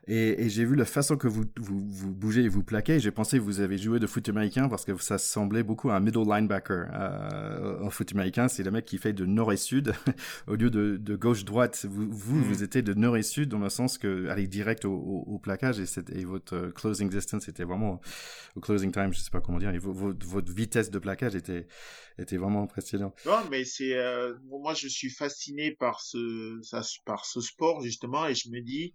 [0.07, 2.99] Et, et j'ai vu la façon que vous, vous, vous bougez et vous plaquez.
[2.99, 5.95] J'ai pensé que vous avez joué de foot américain parce que ça semblait beaucoup à
[5.95, 6.87] un middle linebacker.
[6.91, 9.93] Euh, en foot américain, c'est le mec qui fait de nord et sud
[10.47, 11.85] au lieu de, de gauche-droite.
[11.87, 12.41] Vous, vous, mm.
[12.41, 15.79] vous étiez de nord et sud dans le sens que aller direct au, au, plaquage
[15.79, 18.01] et, votre closing distance était vraiment
[18.55, 19.73] au closing time, je sais pas comment dire.
[19.73, 21.67] Et votre, vitesse de plaquage était
[22.17, 23.13] était vraiment impressionnant.
[23.25, 26.59] Non, mais c'est euh, moi je suis fasciné par ce
[27.05, 28.93] par ce sport justement et je me dis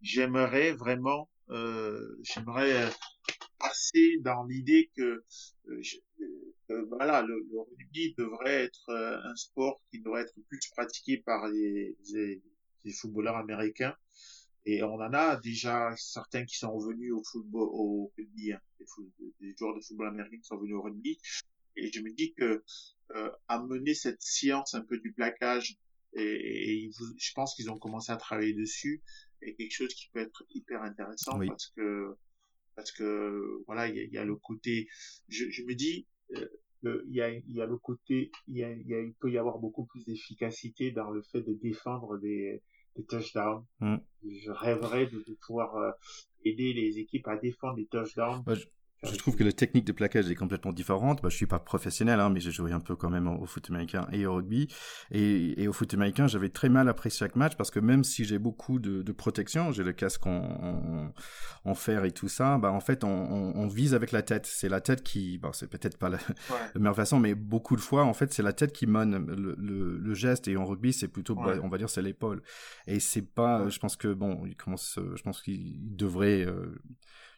[0.00, 2.90] j'aimerais vraiment, euh, j'aimerais euh,
[3.58, 5.24] passer dans l'idée que,
[5.68, 8.90] euh, voilà, le, rugby devrait être
[9.24, 11.96] un sport qui devrait être plus pratiqué par les,
[13.00, 13.94] footballeurs américains.
[14.66, 18.60] Et on en a déjà certains qui sont revenus au football, au rugby, hein,
[19.40, 21.18] des, joueurs de football américain qui sont venus au rugby.
[21.76, 22.62] Et je me dis que
[23.14, 25.78] euh, amener cette science un peu du plaquage,
[26.12, 29.02] et, et je pense qu'ils ont commencé à travailler dessus,
[29.42, 32.16] est quelque chose qui peut être hyper intéressant parce que
[32.76, 34.88] parce que voilà il y a, le côté
[35.28, 36.06] je, je me dis
[36.36, 39.58] euh, il y a y a le côté il y a, il, peut y avoir
[39.58, 42.62] beaucoup plus d'efficacité dans le fait de défendre des
[42.96, 43.64] des touchdowns.
[43.80, 43.96] Mm.
[44.22, 45.90] Je rêverais de, pouvoir euh,
[46.44, 48.42] aider les équipes à défendre des touchdowns.
[48.46, 48.64] Je
[49.16, 51.22] trouve que la technique de plaquage est complètement différente.
[51.22, 53.70] Bah, je suis pas professionnel, hein, mais j'ai joué un peu quand même au, foot
[53.70, 54.68] américain et au rugby.
[55.10, 58.24] Et, et au foot américain, j'avais très mal après chaque match parce que même si
[58.24, 61.12] j'ai beaucoup de, de protection, j'ai le casque en,
[61.64, 64.44] en, fer et tout ça, bah en fait, on, on, vise avec la tête.
[64.44, 66.18] C'est la tête qui, bon, c'est peut-être pas la,
[66.74, 69.96] meilleure façon, mais beaucoup de fois, en fait, c'est la tête qui mène le, le,
[69.96, 70.46] le, geste.
[70.46, 72.42] Et en rugby, c'est plutôt, bah, on va dire, c'est l'épaule.
[72.86, 76.78] Et c'est pas, je pense que bon, il commence, je pense qu'il devrait euh,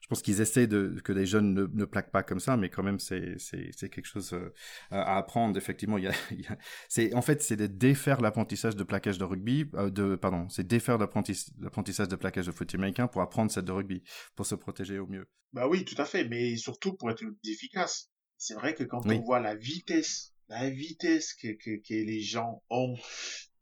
[0.02, 2.68] je pense qu'ils essaient de que les jeunes ne, ne, plaquent pas comme ça, mais
[2.68, 4.52] quand même c'est c'est c'est quelque chose euh,
[4.90, 5.56] à apprendre.
[5.56, 8.82] Effectivement, il y a, il y a c'est en fait c'est de défaire l'apprentissage de
[8.82, 13.22] plaquage de rugby, euh, de pardon, c'est défaire l'apprentissage de plaquage de foot américain pour
[13.22, 14.02] apprendre cette de rugby,
[14.34, 15.28] pour se protéger au mieux.
[15.52, 18.10] Bah oui, tout à fait, mais surtout pour être plus efficace.
[18.38, 22.60] C'est vrai que quand on voit la vitesse, la vitesse que, que, que les gens
[22.70, 22.96] ont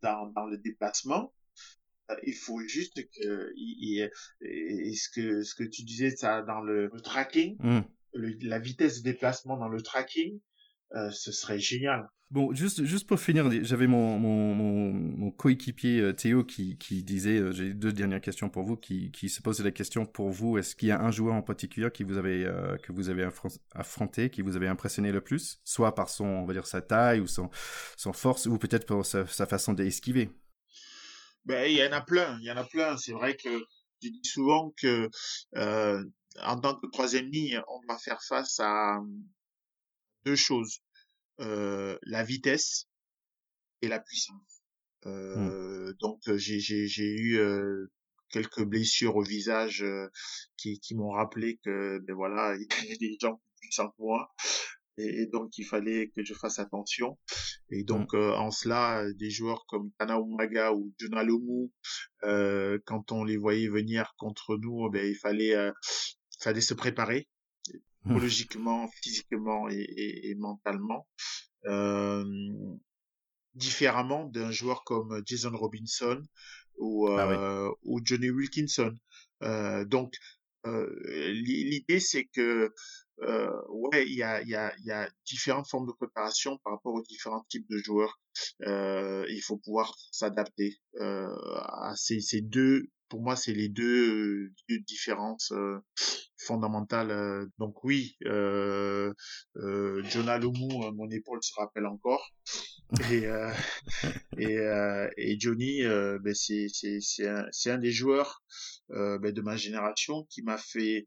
[0.00, 1.34] dans, dans le déplacement,
[2.24, 4.10] il faut juste que il,
[4.96, 7.80] ce que ce que tu disais ça dans le, tracking mmh.
[8.42, 10.40] la vitesse de déplacement dans le tracking
[10.96, 12.08] euh, ce serait génial.
[12.32, 14.54] Bon, juste, juste pour finir, j'avais mon, mon,
[14.92, 19.28] mon, coéquipier euh, Théo qui, qui disait, j'ai deux dernières questions pour vous, qui, qui
[19.28, 22.02] se posait la question pour vous, est-ce qu'il y a un joueur en particulier qui
[22.02, 22.44] vous avez,
[22.82, 23.28] que vous avez
[23.72, 27.20] affronté, qui vous avez impressionné le plus, soit par son, on va dire, sa taille
[27.20, 27.50] ou son,
[27.96, 30.30] son force, ou peut-être par sa, sa façon d'esquiver
[31.44, 32.96] ben, il y en a plein, il y en a plein.
[32.96, 33.64] C'est vrai que
[34.02, 35.08] je dis souvent que
[35.56, 36.04] euh,
[36.42, 39.00] en tant que troisième ligne, on va faire face à
[40.24, 40.80] deux choses
[41.40, 42.86] euh, la vitesse
[43.82, 44.62] et la puissance.
[45.04, 45.08] Mmh.
[45.08, 47.90] Euh, Donc j'ai j'ai j'ai eu euh,
[48.30, 50.08] quelques blessures au visage euh,
[50.56, 54.02] qui qui m'ont rappelé que ben voilà il y a des gens plus puissants que
[54.02, 54.30] moi
[55.00, 57.18] et, donc il fallait que je fasse attention.
[57.70, 58.16] Et donc mm.
[58.16, 61.70] euh, en cela, des joueurs comme Tana Umaga ou Jonah Lomu,
[62.24, 65.72] euh, quand on les voyait venir contre nous, ben il fallait euh,
[66.40, 67.28] fallait se préparer
[67.68, 68.10] mm.
[68.10, 71.06] psychologiquement, physiquement et, et, et mentalement.
[71.66, 72.24] Euh,
[73.54, 76.22] différemment d'un joueur comme Jason Robinson
[76.78, 78.94] ou, ah ou Johnny Wilkinson.
[79.86, 80.14] donc
[80.64, 82.72] l'idée c'est que
[83.22, 86.94] euh, ouais, il y a, y, a, y a différentes formes de préparation par rapport
[86.94, 88.18] aux différents types de joueurs.
[88.62, 92.88] Euh, il faut pouvoir s'adapter euh, à ces, ces deux.
[93.08, 95.80] Pour moi, c'est les deux, deux différences euh,
[96.38, 97.10] fondamentales.
[97.10, 97.46] Euh.
[97.58, 99.12] Donc oui, euh,
[99.56, 102.32] euh, Jonah Lomu, mon épaule se rappelle encore.
[103.10, 103.24] Et
[104.38, 104.56] et,
[105.16, 106.66] et Johnny, ben c'est
[107.26, 108.42] un, un des joueurs
[108.88, 111.06] ben de ma génération qui m'a fait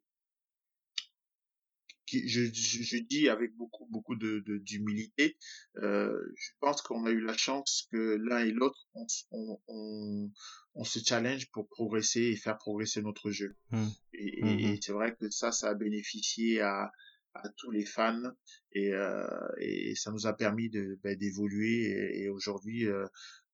[2.27, 5.37] je, je, dis avec beaucoup beaucoup de d'humilité,
[5.77, 10.31] euh, je pense qu'on a eu la chance que l'un et l'autre on, on, on,
[10.75, 13.55] on, se challenge pour progresser et faire progresser notre jeu.
[13.71, 13.87] Mmh.
[14.13, 16.91] Et, mmh et, c'est vrai que ça, ça a bénéficié à
[17.35, 18.31] à tous les fans
[18.73, 23.05] et, euh, et ça nous a permis de ben, d'évoluer et, et aujourd'hui euh,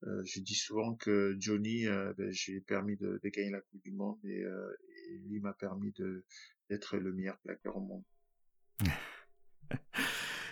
[0.03, 3.91] euh, je dis souvent que Johnny ben, j'ai permis de, de, gagner la coupe du
[3.91, 6.26] monde et, et lui m'a permis de
[6.70, 8.03] d'être le meilleur plaqueur au monde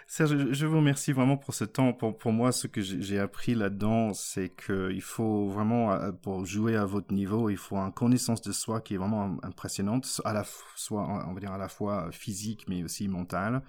[0.10, 1.92] Serge, je vous remercie vraiment pour ce temps.
[1.92, 6.78] Pour, pour moi, ce que j'ai appris là-dedans, c'est qu'il faut vraiment, euh, pour jouer
[6.78, 10.46] à votre niveau, il faut une connaissance de soi qui est vraiment impressionnante, à la
[10.46, 13.62] fois, on va dire à la fois physique, mais aussi mentale.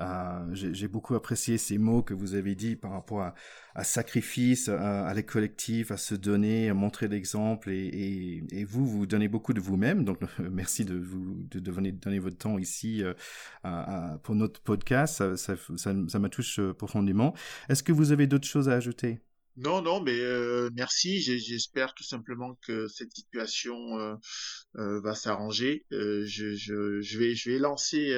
[0.00, 3.22] Euh, J'ai beaucoup apprécié ces mots que vous avez dit par rapport
[3.74, 7.70] à, sacrifice, à, à les collectifs, à se donner, à montrer l'exemple.
[7.70, 10.04] Et, vous, vous donnez beaucoup de vous-même.
[10.04, 13.02] Donc, merci de vous de, donner votre temps ici
[13.64, 15.16] euh, pour notre podcast.
[15.16, 17.34] Ça, ça, ça, touche euh, profondément.
[17.68, 19.20] Est-ce que vous avez d'autres choses à ajouter?
[19.56, 20.20] Non, non, mais
[20.74, 21.18] merci.
[21.22, 24.18] J'espère tout simplement que cette situation
[24.74, 25.86] va s'arranger.
[25.90, 28.14] Je, vais, je vais lancer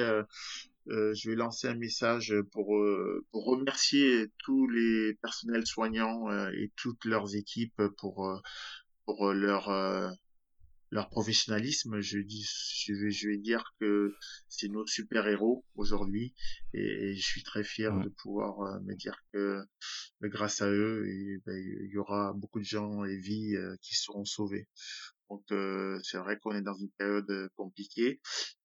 [0.89, 6.49] euh, je vais lancer un message pour, euh, pour remercier tous les personnels soignants euh,
[6.51, 8.41] et toutes leurs équipes pour,
[9.05, 9.69] pour leur,
[10.91, 11.99] leur professionnalisme.
[12.01, 12.47] Je, dis,
[12.85, 14.15] je, vais, je vais dire que
[14.47, 16.33] c'est nos super-héros aujourd'hui
[16.73, 19.61] et, je suis très fier de pouvoir me dire que
[20.23, 21.05] grâce à eux,
[21.45, 24.67] ben, il y aura beaucoup de gens et vies qui seront sauvées.
[25.29, 25.43] Donc
[26.03, 28.19] c'est vrai qu'on est dans une période compliquée,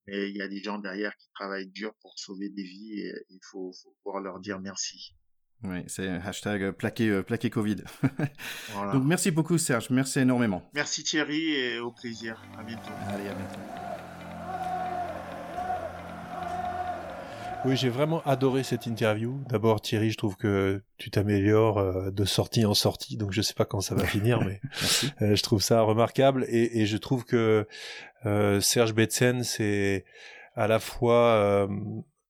[0.07, 3.13] mais il y a des gens derrière qui travaillent dur pour sauver des vies et
[3.31, 5.15] il faut, faut pouvoir leur dire merci.
[5.63, 7.77] Oui, c'est hashtag plaqué, plaqué Covid.
[8.73, 8.93] voilà.
[8.93, 10.69] Donc merci beaucoup Serge, merci énormément.
[10.75, 12.43] Merci Thierry et au plaisir.
[12.59, 12.93] À bientôt.
[13.09, 13.84] Allez, à bientôt.
[17.65, 19.41] Oui, j'ai vraiment adoré cette interview.
[19.49, 23.55] D'abord, Thierry, je trouve que tu t'améliores euh, de sortie en sortie, donc je sais
[23.55, 24.61] pas quand ça va finir, mais
[25.23, 27.67] euh, je trouve ça remarquable et, et je trouve que
[28.27, 30.05] euh, Serge Betsen, c'est
[30.57, 31.69] à la fois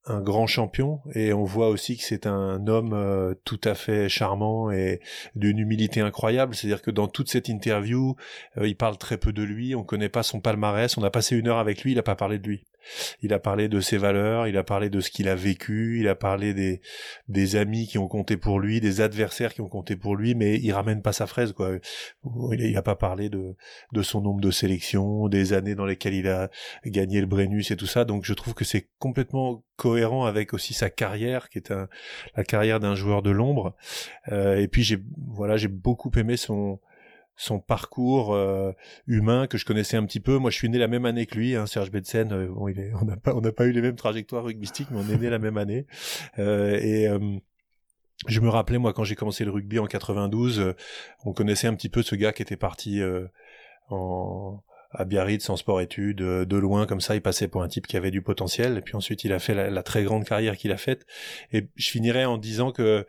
[0.06, 4.08] un grand champion et on voit aussi que c'est un homme euh, tout à fait
[4.08, 5.00] charmant et
[5.34, 6.54] d'une humilité incroyable.
[6.54, 8.14] C'est-à-dire que dans toute cette interview,
[8.58, 11.36] euh, il parle très peu de lui, on connaît pas son palmarès, on a passé
[11.36, 12.64] une heure avec lui, il a pas parlé de lui.
[13.22, 16.08] Il a parlé de ses valeurs, il a parlé de ce qu'il a vécu, il
[16.08, 16.80] a parlé des,
[17.28, 20.58] des amis qui ont compté pour lui, des adversaires qui ont compté pour lui, mais
[20.58, 21.72] il ramène pas sa fraise, quoi.
[22.52, 23.54] Il a pas parlé de,
[23.92, 26.50] de son nombre de sélections, des années dans lesquelles il a
[26.86, 30.74] gagné le Brennus et tout ça, donc je trouve que c'est complètement cohérent avec aussi
[30.74, 31.88] sa carrière qui est un,
[32.36, 33.74] la carrière d'un joueur de l'ombre
[34.30, 36.78] euh, et puis j'ai voilà j'ai beaucoup aimé son
[37.36, 38.72] son parcours euh,
[39.06, 40.38] humain que je connaissais un petit peu.
[40.38, 42.32] Moi, je suis né la même année que lui, hein, Serge Betsen.
[42.32, 44.90] Euh, bon, il est, on n'a pas, on n'a pas eu les mêmes trajectoires rugbystiques,
[44.90, 45.86] mais on est né la même année.
[46.38, 47.18] Euh, et euh,
[48.28, 50.76] je me rappelais, moi, quand j'ai commencé le rugby en 92, euh,
[51.24, 53.00] on connaissait un petit peu ce gars qui était parti
[53.90, 54.62] en
[54.96, 58.12] à Biarritz en sport-études, de loin comme ça, il passait pour un type qui avait
[58.12, 58.78] du potentiel.
[58.78, 61.04] Et puis ensuite, il a fait la, très grande carrière qu'il a faite.
[61.52, 63.04] Et je finirai en disant que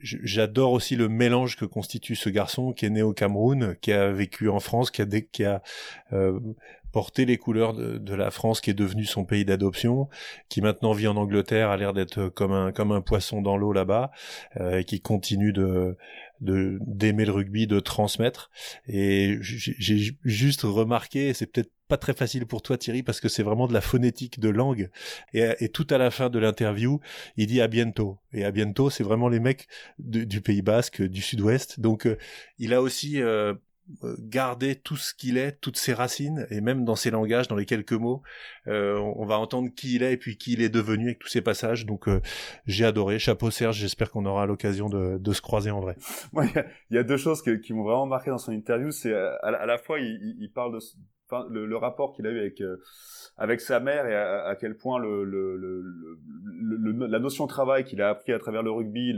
[0.00, 4.10] j'adore aussi le mélange que constitue ce garçon qui est né au Cameroun, qui a
[4.10, 5.62] vécu en France, qui a, qui a
[6.12, 6.38] euh,
[6.92, 10.08] porté les couleurs de, de, la France, qui est devenu son pays d'adoption,
[10.48, 13.72] qui maintenant vit en Angleterre, a l'air d'être comme un comme un poisson dans l'eau
[13.72, 14.10] là-bas,
[14.60, 15.96] euh, et qui continue de
[16.40, 18.50] d'aimer le rugby, de transmettre.
[18.88, 23.42] Et j'ai juste remarqué, c'est peut-être pas très facile pour toi Thierry parce que c'est
[23.42, 24.88] vraiment de la phonétique de langue.
[25.34, 27.00] Et, tout à la fin de l'interview,
[27.36, 28.16] il dit à bientôt.
[28.32, 29.68] Et à bientôt, c'est vraiment les mecs
[29.98, 31.80] du Pays Basque, du Sud-Ouest.
[31.80, 32.16] Donc euh,
[32.58, 33.52] il a aussi euh,
[34.20, 37.66] garder tout ce qu'il est, toutes ses racines, et même dans ses langages, dans les
[37.66, 38.22] quelques mots,
[38.68, 41.28] euh, on va entendre qui il est et puis qui il est devenu avec tous
[41.28, 41.84] ses passages.
[41.84, 42.08] Donc
[42.64, 43.18] j'ai adoré.
[43.18, 45.96] Chapeau Serge, j'espère qu'on aura l'occasion de, se croiser en vrai.
[46.90, 48.92] Il y, a deux choses qui m'ont vraiment marqué dans son interview.
[48.92, 50.80] C'est à, à, la fois il, il parle de
[51.50, 52.76] le, rapport qu'il a eu avec euh,
[53.36, 55.08] avec sa mère et à, quel point la
[57.18, 59.14] notion de travail qu'il a appris à travers le rugby,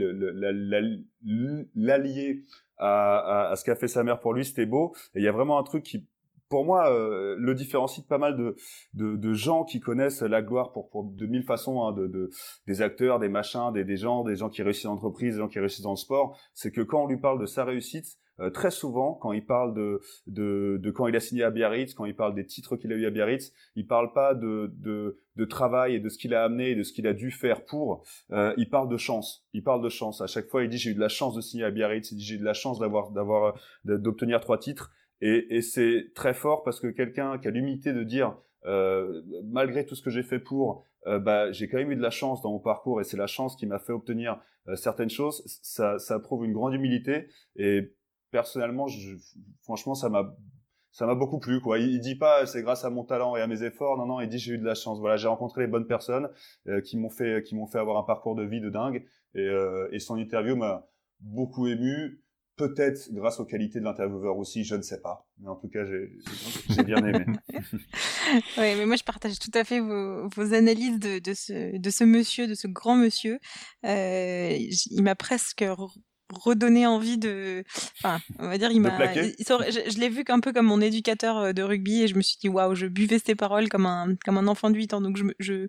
[1.75, 2.43] l'allier
[2.77, 4.93] à, ce qu'a fait sa mère pour lui, c'était beau.
[5.13, 6.07] Et il y a vraiment un truc qui,
[6.49, 8.55] pour moi, euh, le différencie de pas mal
[8.93, 12.29] de, gens qui connaissent la gloire pour, de mille façons, hein, de, de,
[12.67, 15.47] des acteurs, des machins, des, des gens, des gens qui réussissent en entreprise, des gens
[15.47, 16.37] qui réussissent dans le sport.
[16.53, 19.73] C'est que quand on lui parle de sa réussite, euh, très souvent, quand il parle
[19.73, 22.91] de, de, de, quand il a signé à Biarritz, quand il parle des titres qu'il
[22.91, 26.33] a eu à Biarritz, il parle pas de, de, de travail et de ce qu'il
[26.33, 28.03] a amené et de ce qu'il a dû faire pour.
[28.31, 29.45] Euh, il parle de chance.
[29.53, 30.21] Il parle de chance.
[30.21, 32.11] À chaque fois, il dit j'ai eu de la chance de signer à Biarritz.
[32.11, 34.91] Il dit j'ai eu de la chance d'avoir d'avoir d'obtenir trois titres.
[35.21, 38.37] Et, et c'est très fort parce que quelqu'un qui a l'humilité de dire
[39.43, 42.41] malgré tout ce que j'ai fait pour, bah, j'ai quand même eu de la chance
[42.41, 44.41] dans mon parcours et c'est la chance qui m'a fait obtenir
[44.73, 45.43] certaines choses.
[45.61, 47.93] Ça, ça prouve une grande humilité et
[48.35, 49.15] personnellement, je,
[49.61, 50.35] franchement, ça m'a
[50.91, 51.79] ça m'a beaucoup plu quoi.
[51.79, 53.97] Il, dit pas c'est grâce à mon talent et à mes efforts.
[53.97, 54.99] Non non, il dit j'ai eu de la chance.
[54.99, 56.27] Voilà, j'ai rencontré les bonnes personnes
[56.67, 59.05] euh, qui m'ont fait qui m'ont fait avoir un parcours de vie de dingue
[59.35, 60.85] et, euh, et son interview m'a
[61.21, 62.21] beaucoup ému.
[62.57, 65.27] Peut-être grâce aux qualités de l'intervieweur aussi, je ne sais pas.
[65.39, 67.25] Mais en tout cas, j'ai bien aimé.
[68.57, 71.89] oui, mais moi, je partage tout à fait vos, vos analyses de, de, ce, de
[71.89, 73.39] ce monsieur, de ce grand monsieur.
[73.85, 74.57] Euh,
[74.89, 75.65] il m'a presque
[76.33, 77.63] redonner envie de
[77.99, 81.53] enfin on va dire il m'a je, l'ai vu un peu comme mon éducateur euh,
[81.53, 84.37] de rugby et je me suis dit waouh je buvais ses paroles comme un comme
[84.37, 85.67] un enfant de 8 ans donc je me je,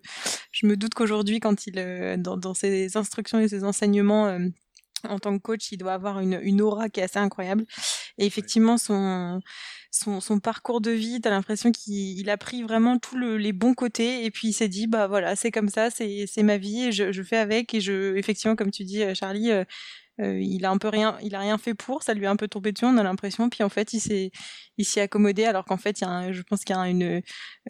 [0.51, 4.39] je me doute qu'aujourd'hui quand il euh, dans, dans ses instructions et ses enseignements euh,
[5.07, 7.65] en tant que coach, il doit avoir une, une aura qui est assez incroyable.
[8.17, 9.39] Et effectivement, son,
[9.91, 13.75] son, son parcours de vie, tu as l'impression qu'il a pris vraiment tous les bons
[13.75, 16.91] côtés et puis il s'est dit, bah voilà, c'est comme ça, c'est ma vie et
[16.91, 17.75] je, je fais avec.
[17.75, 19.51] Et je, effectivement, comme tu dis, Charlie,
[20.19, 22.35] euh, il a un peu rien, il a rien fait pour, ça lui a un
[22.35, 23.49] peu tombé dessus, on a l'impression.
[23.49, 24.31] Puis en fait, il s'est,
[24.77, 27.21] il s'est accommodé, alors qu'en fait, il y a je pense qu'il y a une,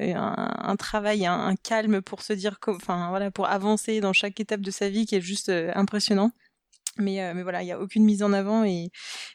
[0.01, 4.61] euh, un, travail, un, calme pour se dire, enfin voilà, pour avancer dans chaque étape
[4.61, 6.31] de sa vie qui est juste euh, impressionnant.
[6.99, 8.89] Mais, mais voilà, il y a aucune mise en avant et,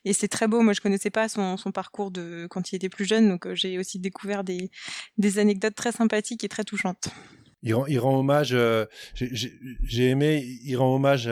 [0.04, 0.62] et c'est très beau.
[0.62, 3.78] Moi, je connaissais pas son, son parcours de quand il était plus jeune, donc j'ai
[3.78, 4.72] aussi découvert des,
[5.16, 7.10] des anecdotes très sympathiques et très touchantes.
[7.62, 8.56] Il rend hommage.
[9.14, 10.44] j'ai aimé.
[10.64, 11.30] Il rend hommage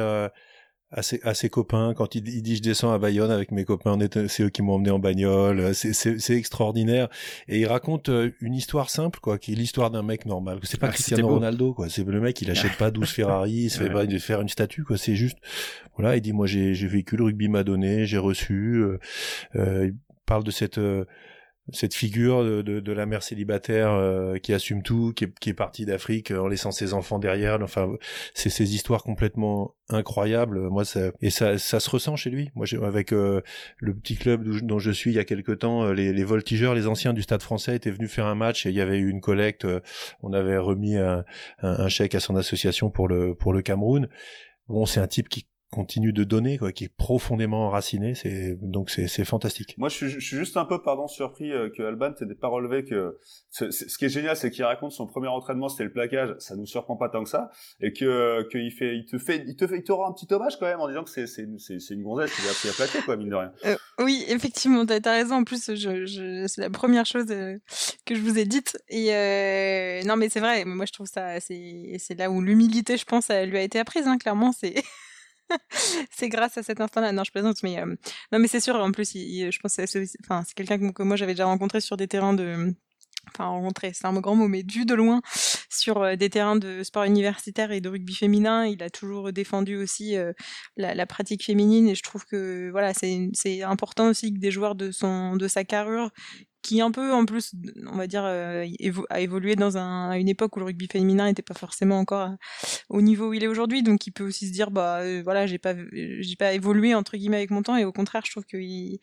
[0.92, 3.64] à ses, à ses copains quand il, il, dit je descends à Bayonne avec mes
[3.64, 3.96] copains
[4.28, 7.08] c'est eux qui m'ont emmené en bagnole c'est extraordinaire.
[7.48, 10.58] Et il raconte euh, une histoire simple quoi qui est l'histoire d'un mec normal.
[10.64, 11.88] C'est pas ah, Cristiano Ronaldo quoi.
[11.88, 14.84] C'est le mec il achète pas 12 Ferrari il se fait pas faire une statue
[14.84, 14.96] quoi.
[14.96, 15.38] C'est juste
[15.96, 18.98] voilà il dit moi j'ai vécu le rugby m'a donné j'ai reçu euh,
[19.56, 19.94] euh, il
[20.26, 21.04] parle de cette euh,
[21.72, 25.50] cette figure de, de, de, la mère célibataire euh, qui assume tout, qui est, qui
[25.50, 27.60] est partie d'Afrique en laissant ses enfants derrière.
[27.62, 27.92] Enfin,
[28.34, 30.68] c'est ces histoires complètement incroyables.
[30.68, 32.50] Moi, ça et ça, ça se ressent chez lui.
[32.54, 33.40] Moi, avec euh,
[33.78, 36.74] le petit club dont je suis il y a quelque temps, euh, les, les voltigeurs,
[36.74, 39.08] les anciens du Stade Français étaient venus faire un match et il y avait eu
[39.08, 39.66] une collecte.
[40.22, 41.24] On avait remis un,
[41.62, 44.08] un, un chèque à son association pour le pour le Cameroun.
[44.68, 48.14] Bon, c'est un type qui continue de donner, quoi, qui est profondément enraciné.
[48.14, 49.76] C'est donc c'est fantastique.
[49.78, 52.48] Moi, je suis, je suis, juste un peu pardon surpris euh, que Alban t'ait pas
[52.48, 53.18] relevé que
[53.50, 56.34] ce, ce, qui est génial, c'est qu'il raconte son premier entraînement, c'était le plaquage.
[56.38, 57.50] Ça nous surprend pas tant que ça,
[57.80, 60.32] et que qu'il fait, il te fait, il te fait, il te rend un petit
[60.32, 62.72] hommage quand même en disant que c'est c'est c'est une gonzesse qui a appris à
[62.72, 63.52] plaquer quoi, mine de rien.
[63.66, 65.36] Euh, oui, effectivement, t'as as raison.
[65.36, 67.58] En plus, je, je c'est la première chose euh,
[68.06, 68.76] que je vous ai dite.
[68.88, 70.64] Et euh, non, mais c'est vrai.
[70.64, 73.78] Moi, je trouve ça, c'est c'est là où l'humilité, je pense, elle lui a été
[73.78, 74.06] apprise.
[74.06, 74.74] Hein, clairement, c'est
[76.10, 77.12] c'est grâce à cet instant-là.
[77.12, 77.86] Non, je plaisante, mais euh,
[78.32, 78.76] non, mais c'est sûr.
[78.76, 82.08] En plus, je pense que c'est, c'est quelqu'un que, moi j'avais déjà rencontré sur des
[82.08, 82.74] terrains de,
[83.28, 85.20] enfin rencontré, c'est un grand mot, mais vu de loin
[85.68, 88.66] sur euh, des terrains de sport universitaire et de rugby féminin.
[88.66, 90.32] Il a toujours défendu aussi euh,
[90.76, 94.50] la, la, pratique féminine et je trouve que voilà, c'est, c'est important aussi que des
[94.50, 96.10] joueurs de son, de sa carrure
[96.62, 97.52] qui un peu en plus
[97.86, 98.66] on va dire euh,
[99.08, 102.34] a évolué dans un, une époque où le rugby féminin n'était pas forcément encore euh,
[102.88, 105.46] au niveau où il est aujourd'hui donc il peut aussi se dire bah euh, voilà
[105.46, 108.44] j'ai pas j'ai pas évolué entre guillemets avec mon temps et au contraire je trouve
[108.44, 109.00] qu'il il,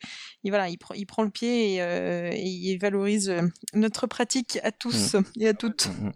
[0.50, 3.32] voilà il, il prend le pied et, et il valorise
[3.74, 5.22] notre pratique à tous mmh.
[5.40, 6.12] et à toutes mmh.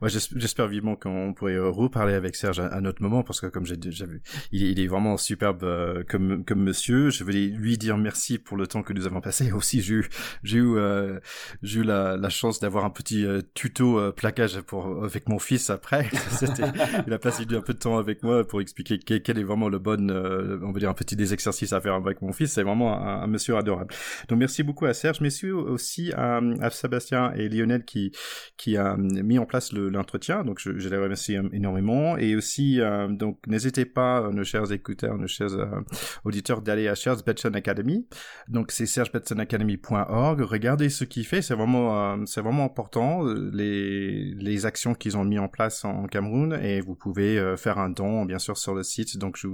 [0.00, 3.46] Moi, j'espère vivement qu'on pourrait euh, reparler avec Serge à, un autre moment parce que
[3.46, 4.22] comme j'ai déjà vu,
[4.52, 7.10] il est, vraiment superbe euh, comme comme monsieur.
[7.10, 9.52] Je voulais lui dire merci pour le temps que nous avons passé.
[9.56, 10.08] Aussi, j'ai eu
[10.42, 11.18] j'ai eu euh,
[11.62, 16.08] j'ai eu la, chance d'avoir un petit euh, tuto plaquage pour avec mon fils après.
[17.06, 19.78] il a passé un peu de temps avec moi pour expliquer quel, est vraiment le
[19.78, 22.52] bon on va dire un petit des exercices à faire avec mon fils.
[22.52, 23.94] C'est vraiment un, monsieur adorable.
[24.28, 25.20] Donc merci beaucoup à Serge.
[25.20, 28.12] Merci aussi à, à Sébastien et Lionel qui
[28.56, 30.44] qui a mis en place l'entretien.
[30.44, 32.16] Donc je, les remercie énormément.
[32.16, 35.80] Et aussi, euh, donc n'hésitez pas, euh, nos chers écouteurs, nos chers euh,
[36.24, 38.06] auditeurs, d'aller à Serge Betson Academy.
[38.48, 40.40] Donc c'est sergebetsonacademy.org.
[40.40, 41.42] Regardez ce qu'il fait.
[41.42, 46.58] C'est vraiment, c'est vraiment important les les actions qu'ils ont mis en place en, Cameroun.
[46.62, 49.18] Et vous pouvez faire un don, bien sûr, sur le site.
[49.18, 49.48] Donc je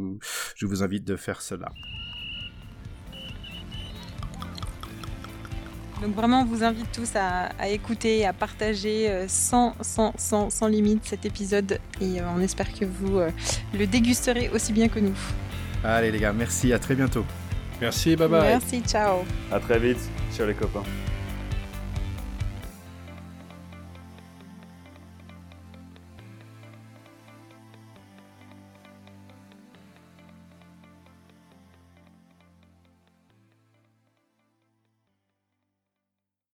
[0.56, 1.72] je vous invite de faire cela.
[6.02, 10.50] Donc vraiment, on vous invite tous à, à écouter, à partager euh, sans, sans, sans,
[10.50, 13.30] sans, limite cet épisode et euh, on espère que vous euh,
[13.72, 15.16] le dégusterez aussi bien que nous.
[15.84, 17.24] Allez les gars, merci, à très bientôt.
[17.80, 18.42] Merci, bye bye.
[18.42, 19.18] Merci, ciao.
[19.52, 20.00] À très vite,
[20.36, 20.82] ciao les copains.